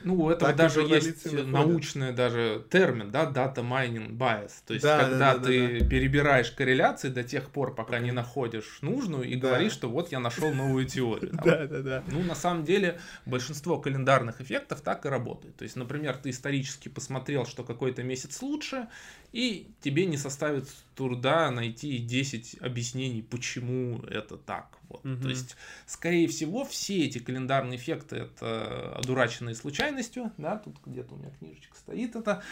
ну, 0.03 0.15
у 0.15 0.29
этого 0.29 0.49
так 0.49 0.55
даже 0.57 0.81
есть 0.81 1.25
находят. 1.25 1.47
научный 1.47 2.13
даже 2.13 2.65
термин, 2.69 3.11
да, 3.11 3.25
data 3.25 3.57
mining 3.57 4.11
bias. 4.11 4.51
То 4.65 4.73
есть, 4.73 4.83
да, 4.83 4.99
когда 4.99 5.33
да, 5.33 5.37
да, 5.39 5.45
ты 5.45 5.79
да, 5.79 5.87
перебираешь 5.87 6.51
корреляции 6.51 7.09
до 7.09 7.23
тех 7.23 7.49
пор, 7.49 7.73
пока 7.73 7.99
не 7.99 8.11
находишь 8.11 8.79
нужную, 8.81 9.25
и 9.25 9.35
да. 9.35 9.49
говоришь, 9.49 9.73
что 9.73 9.89
вот 9.89 10.11
я 10.11 10.19
нашел 10.19 10.53
новую 10.53 10.85
теорию. 10.85 11.31
Да, 11.47 11.65
да, 11.65 11.81
да. 11.81 12.03
Ну, 12.07 12.21
на 12.23 12.35
самом 12.35 12.65
деле, 12.65 12.99
большинство 13.25 13.79
календарных 13.79 14.41
эффектов 14.41 14.81
так 14.81 15.05
и 15.05 15.09
работает. 15.09 15.55
То 15.55 15.63
есть, 15.63 15.75
например, 15.75 16.17
ты 16.17 16.29
исторически 16.31 16.89
посмотрел, 16.89 17.45
что 17.45 17.63
какой-то 17.63 18.03
месяц 18.03 18.41
лучше, 18.41 18.87
и 19.31 19.71
тебе 19.81 20.05
не 20.05 20.17
составит 20.17 20.67
труда 20.95 21.51
найти 21.51 21.97
10 21.99 22.57
объяснений, 22.61 23.21
почему 23.21 24.01
это 24.09 24.37
так. 24.37 24.77
Вот. 24.89 25.05
Угу. 25.05 25.21
То 25.21 25.29
есть, 25.29 25.55
скорее 25.85 26.27
всего, 26.27 26.65
все 26.65 27.05
эти 27.05 27.19
календарные 27.19 27.77
эффекты 27.77 28.17
это 28.17 28.93
одураченные 28.95 29.53
случайностью. 29.87 30.31
Да, 30.37 30.57
тут 30.57 30.77
где-то 30.85 31.15
у 31.15 31.17
меня 31.17 31.31
книжечка 31.31 31.75
стоит 31.77 32.15
это. 32.15 32.43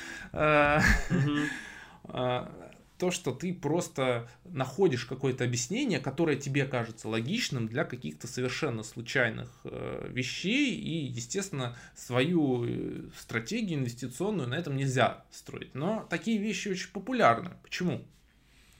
Угу 1.09 2.49
то, 2.97 3.11
что 3.11 3.31
ты 3.31 3.53
просто 3.53 4.27
находишь 4.45 5.05
какое-то 5.05 5.43
объяснение, 5.43 5.99
которое 5.99 6.37
тебе 6.37 6.65
кажется 6.65 7.09
логичным 7.09 7.67
для 7.67 7.83
каких-то 7.83 8.27
совершенно 8.27 8.83
случайных 8.83 9.49
э, 9.65 10.07
вещей, 10.09 10.75
и, 10.75 11.05
естественно, 11.07 11.75
свою 11.95 12.65
э, 12.65 13.09
стратегию 13.17 13.79
инвестиционную 13.79 14.47
на 14.47 14.55
этом 14.55 14.77
нельзя 14.77 15.25
строить. 15.29 15.75
Но 15.75 16.07
такие 16.09 16.37
вещи 16.37 16.69
очень 16.69 16.91
популярны. 16.91 17.51
Почему? 17.63 18.01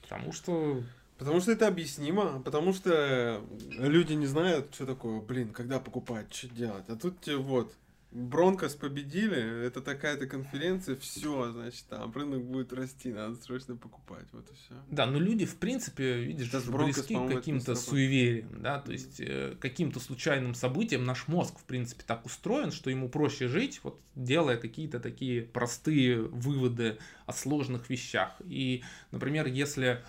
Потому 0.02 0.32
что 0.32 0.82
Потому 1.18 1.40
что 1.40 1.52
это 1.52 1.66
объяснимо, 1.66 2.42
потому 2.42 2.74
что 2.74 3.42
люди 3.70 4.12
не 4.12 4.26
знают, 4.26 4.74
что 4.74 4.84
такое, 4.84 5.22
блин, 5.22 5.50
когда 5.50 5.80
покупать, 5.80 6.32
что 6.32 6.48
делать. 6.48 6.84
А 6.88 6.96
тут 6.96 7.26
вот, 7.26 7.74
Бронкос 8.16 8.74
победили, 8.76 9.66
это 9.66 9.82
такая-то 9.82 10.26
конференция, 10.26 10.96
все, 10.96 11.52
значит, 11.52 11.84
там 11.90 12.10
рынок 12.12 12.44
будет 12.44 12.72
расти, 12.72 13.12
надо 13.12 13.36
срочно 13.36 13.76
покупать, 13.76 14.26
вот 14.32 14.50
и 14.50 14.54
все. 14.54 14.74
Да, 14.90 15.04
но 15.04 15.18
люди, 15.18 15.44
в 15.44 15.56
принципе, 15.56 16.24
видишь, 16.24 16.50
даже 16.50 16.72
близки 16.72 17.14
к 17.14 17.28
каким-то 17.28 17.74
суевериям, 17.74 18.62
да, 18.62 18.78
то 18.80 18.92
есть 18.92 19.20
э, 19.20 19.54
каким-то 19.60 20.00
случайным 20.00 20.54
событиям 20.54 21.04
наш 21.04 21.28
мозг, 21.28 21.58
в 21.58 21.64
принципе, 21.64 22.04
так 22.06 22.24
устроен, 22.24 22.72
что 22.72 22.88
ему 22.88 23.10
проще 23.10 23.48
жить, 23.48 23.80
вот 23.82 24.00
делая 24.14 24.56
какие-то 24.56 24.98
такие 24.98 25.42
простые 25.42 26.22
выводы 26.22 26.96
о 27.26 27.34
сложных 27.34 27.90
вещах. 27.90 28.40
И, 28.46 28.82
например, 29.10 29.46
если, 29.46 30.02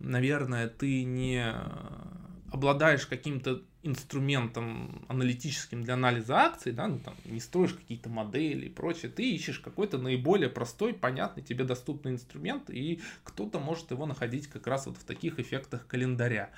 наверное, 0.00 0.66
ты 0.66 1.04
не 1.04 1.54
обладаешь 2.52 3.06
каким-то 3.06 3.62
инструментом 3.82 5.04
аналитическим 5.08 5.82
для 5.82 5.94
анализа 5.94 6.36
акций, 6.36 6.72
да, 6.72 6.86
ну, 6.86 7.00
там, 7.00 7.14
не 7.24 7.40
строишь 7.40 7.72
какие-то 7.72 8.08
модели 8.08 8.66
и 8.66 8.68
прочее, 8.68 9.10
ты 9.10 9.28
ищешь 9.28 9.58
какой-то 9.58 9.98
наиболее 9.98 10.50
простой, 10.50 10.92
понятный, 10.94 11.42
тебе 11.42 11.64
доступный 11.64 12.12
инструмент, 12.12 12.70
и 12.70 13.00
кто-то 13.24 13.58
может 13.58 13.90
его 13.90 14.06
находить 14.06 14.46
как 14.46 14.66
раз 14.66 14.86
вот 14.86 14.98
в 14.98 15.04
таких 15.04 15.40
эффектах 15.40 15.86
календаря. 15.86 16.50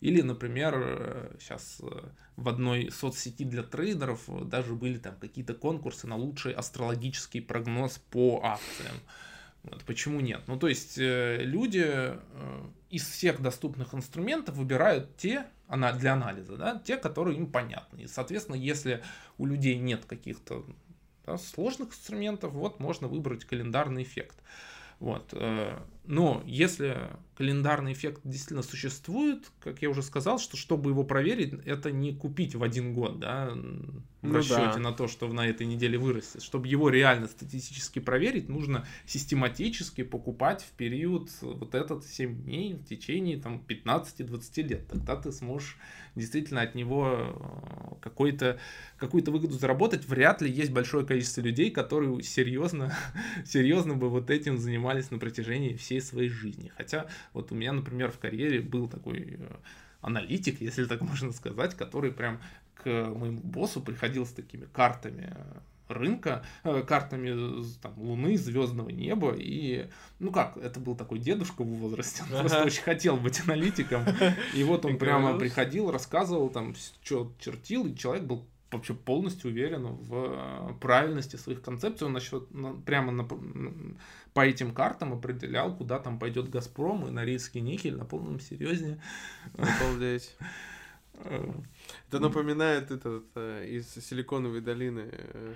Или, 0.00 0.20
например, 0.20 1.36
сейчас 1.38 1.80
э, 1.80 1.86
в 2.36 2.48
одной 2.48 2.90
соцсети 2.90 3.44
для 3.44 3.62
трейдеров 3.62 4.20
даже 4.48 4.74
были 4.74 4.98
там 4.98 5.14
какие-то 5.16 5.54
конкурсы 5.54 6.08
на 6.08 6.16
лучший 6.16 6.52
астрологический 6.54 7.40
прогноз 7.40 7.98
по 8.10 8.40
акциям. 8.42 8.96
Вот, 9.64 9.84
почему 9.84 10.20
нет? 10.20 10.42
Ну, 10.46 10.58
то 10.58 10.68
есть 10.68 10.98
э, 10.98 11.38
люди 11.42 11.84
э, 11.86 12.16
из 12.90 13.08
всех 13.08 13.40
доступных 13.40 13.94
инструментов 13.94 14.56
выбирают 14.56 15.16
те 15.16 15.46
она 15.68 15.92
для 15.92 16.12
анализа, 16.12 16.56
да, 16.56 16.82
те, 16.84 16.98
которые 16.98 17.38
им 17.38 17.50
понятны. 17.50 18.02
И, 18.02 18.06
соответственно, 18.06 18.56
если 18.56 19.02
у 19.38 19.46
людей 19.46 19.78
нет 19.78 20.04
каких-то 20.04 20.66
да, 21.24 21.38
сложных 21.38 21.90
инструментов, 21.90 22.52
вот 22.52 22.78
можно 22.78 23.08
выбрать 23.08 23.44
календарный 23.44 24.02
эффект. 24.02 24.36
Вот. 25.00 25.30
Э, 25.32 25.78
Но 26.04 26.42
если 26.46 27.10
календарный 27.36 27.92
эффект 27.92 28.20
действительно 28.24 28.62
существует, 28.62 29.50
как 29.60 29.82
я 29.82 29.90
уже 29.90 30.02
сказал, 30.02 30.38
что 30.38 30.56
чтобы 30.56 30.90
его 30.90 31.04
проверить, 31.04 31.54
это 31.64 31.90
не 31.90 32.14
купить 32.14 32.54
в 32.54 32.62
один 32.62 32.92
год, 32.92 33.20
да, 33.20 33.50
в 34.22 34.28
ну 34.28 34.34
расчете 34.34 34.74
да. 34.74 34.78
на 34.78 34.92
то, 34.92 35.08
что 35.08 35.26
на 35.26 35.46
этой 35.46 35.66
неделе 35.66 35.98
вырастет. 35.98 36.42
Чтобы 36.42 36.68
его 36.68 36.88
реально 36.88 37.26
статистически 37.26 37.98
проверить, 37.98 38.48
нужно 38.48 38.86
систематически 39.06 40.02
покупать 40.04 40.62
в 40.62 40.70
период 40.76 41.30
вот 41.40 41.74
этот 41.74 42.04
7 42.04 42.42
дней 42.42 42.74
в 42.74 42.84
течение 42.84 43.38
там 43.38 43.64
15-20 43.66 44.62
лет. 44.62 44.86
Тогда 44.86 45.16
ты 45.16 45.32
сможешь 45.32 45.76
действительно 46.14 46.60
от 46.60 46.74
него 46.74 47.08
э, 47.08 47.94
какой-то, 48.00 48.60
какую-то 48.96 49.32
выгоду 49.32 49.54
заработать. 49.54 50.06
Вряд 50.06 50.42
ли 50.42 50.50
есть 50.50 50.70
большое 50.70 51.04
количество 51.04 51.40
людей, 51.40 51.70
которые 51.70 52.22
серьезно, 52.22 52.94
серьезно 53.44 53.94
бы 53.94 54.08
вот 54.08 54.30
этим 54.30 54.58
занимались 54.58 55.10
на 55.10 55.18
протяжении 55.18 55.74
всей 55.74 55.91
своей 56.00 56.28
жизни. 56.28 56.72
Хотя 56.76 57.06
вот 57.32 57.52
у 57.52 57.54
меня, 57.54 57.72
например, 57.72 58.10
в 58.10 58.18
карьере 58.18 58.60
был 58.60 58.88
такой 58.88 59.36
э, 59.38 59.56
аналитик, 60.00 60.60
если 60.60 60.84
так 60.84 61.00
можно 61.02 61.32
сказать, 61.32 61.74
который 61.74 62.12
прям 62.12 62.40
к 62.74 62.86
моему 62.86 63.40
боссу 63.40 63.80
приходил 63.80 64.26
с 64.26 64.32
такими 64.32 64.66
картами 64.66 65.34
рынка, 65.92 66.42
э, 66.64 66.82
картами 66.86 67.64
там, 67.80 67.92
Луны, 67.96 68.36
звездного 68.36 68.88
неба. 68.90 69.34
И, 69.36 69.88
ну 70.18 70.32
как, 70.32 70.56
это 70.56 70.80
был 70.80 70.96
такой 70.96 71.18
дедушка 71.18 71.62
в 71.62 71.66
возрасте, 71.66 72.22
он 72.22 72.28
ага. 72.32 72.40
просто 72.40 72.64
очень 72.64 72.82
хотел 72.82 73.16
быть 73.16 73.40
аналитиком. 73.44 74.04
И 74.54 74.64
вот 74.64 74.84
он 74.84 74.98
прямо 74.98 75.38
приходил, 75.38 75.90
рассказывал, 75.90 76.48
там, 76.48 76.74
что 77.02 77.32
чертил, 77.38 77.86
и 77.86 77.96
человек 77.96 78.24
был 78.24 78.46
вообще 78.72 78.94
полностью 78.94 79.50
уверен 79.50 79.86
в 79.86 80.14
э, 80.14 80.74
правильности 80.80 81.36
своих 81.36 81.62
концепций. 81.62 82.06
Он 82.06 82.12
насчет, 82.12 82.48
прямо 82.84 83.12
на, 83.12 83.24
по 84.34 84.40
этим 84.40 84.74
картам 84.74 85.12
определял, 85.12 85.76
куда 85.76 85.98
там 85.98 86.18
пойдет 86.18 86.50
Газпром 86.50 87.06
и 87.06 87.10
Норильский 87.10 87.60
никель 87.60 87.96
на 87.96 88.04
полном 88.04 88.40
серьезе. 88.40 89.00
Обалдеть. 89.56 90.36
Это 92.08 92.18
напоминает 92.18 92.90
этот 92.90 93.24
э, 93.34 93.66
из 93.68 93.92
Силиконовой 93.92 94.60
долины 94.60 95.08
э, 95.10 95.54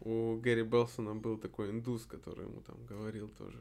у 0.00 0.36
Гэри 0.36 0.62
Белсона 0.62 1.14
был 1.14 1.38
такой 1.38 1.70
индус, 1.70 2.04
который 2.04 2.46
ему 2.46 2.60
там 2.60 2.76
говорил 2.86 3.28
тоже 3.28 3.58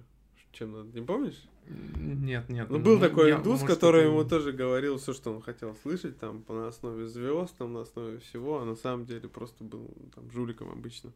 чем 0.53 0.71
надо, 0.71 0.97
не 0.97 1.05
помнишь? 1.05 1.41
Нет, 1.65 2.49
нет. 2.49 2.69
Ну, 2.69 2.79
был 2.79 2.95
ну, 2.95 2.99
такой 2.99 3.29
я, 3.29 3.37
индус, 3.37 3.61
может, 3.61 3.75
который 3.75 4.01
это... 4.01 4.11
ему 4.11 4.23
тоже 4.25 4.51
говорил 4.51 4.97
все, 4.97 5.13
что 5.13 5.33
он 5.33 5.41
хотел 5.41 5.75
слышать, 5.81 6.19
там, 6.19 6.41
по 6.41 6.53
на 6.53 6.67
основе 6.67 7.07
звезд, 7.07 7.55
там, 7.57 7.73
на 7.73 7.81
основе 7.81 8.19
всего, 8.19 8.59
а 8.59 8.65
на 8.65 8.75
самом 8.75 9.05
деле 9.05 9.29
просто 9.29 9.63
был 9.63 9.89
там 10.13 10.29
жуликом 10.31 10.71
обычно. 10.71 11.11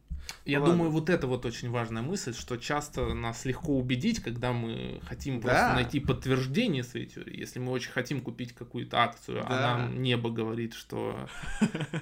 Я 0.45 0.59
ну, 0.59 0.67
думаю, 0.67 0.89
вот 0.89 1.09
это 1.09 1.27
вот 1.27 1.45
очень 1.45 1.69
важная 1.69 2.01
мысль, 2.01 2.33
что 2.33 2.57
часто 2.57 3.13
нас 3.13 3.45
легко 3.45 3.77
убедить, 3.77 4.21
когда 4.21 4.53
мы 4.53 5.01
хотим 5.03 5.41
просто 5.41 5.59
да. 5.59 5.73
найти 5.75 5.99
подтверждение 5.99 6.83
своей 6.83 7.07
теории. 7.07 7.37
Если 7.37 7.59
мы 7.59 7.71
очень 7.71 7.91
хотим 7.91 8.21
купить 8.21 8.53
какую-то 8.53 8.99
акцию, 8.99 9.41
а 9.45 9.49
да. 9.49 9.57
а 9.57 9.77
нам 9.77 10.01
небо 10.01 10.29
говорит, 10.29 10.73
что 10.73 11.27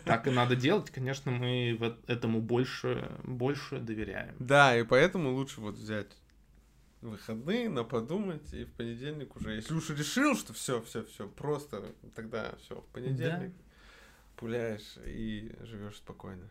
так 0.06 0.28
и 0.28 0.30
надо 0.30 0.56
делать, 0.56 0.92
конечно, 0.92 1.32
мы 1.32 1.80
этому 2.06 2.42
больше, 2.42 3.12
больше 3.24 3.80
доверяем. 3.80 4.36
Да, 4.40 4.78
и 4.78 4.84
поэтому 4.84 5.34
лучше 5.34 5.62
вот 5.62 5.76
взять 5.76 6.16
выходные, 7.10 7.70
на 7.70 7.84
подумать, 7.84 8.54
и 8.54 8.66
в 8.66 8.72
понедельник 8.74 9.36
уже, 9.36 9.54
если 9.54 9.74
уж 9.74 9.90
решил, 9.90 10.36
что 10.36 10.54
все, 10.54 10.82
все, 10.82 11.04
все, 11.06 11.28
просто 11.28 11.86
тогда 12.16 12.56
все, 12.62 12.82
в 12.82 12.86
понедельник 12.88 13.52
да. 13.52 13.64
пуляешь 14.38 14.98
и 15.06 15.52
живешь 15.62 15.98
спокойно. 15.98 16.50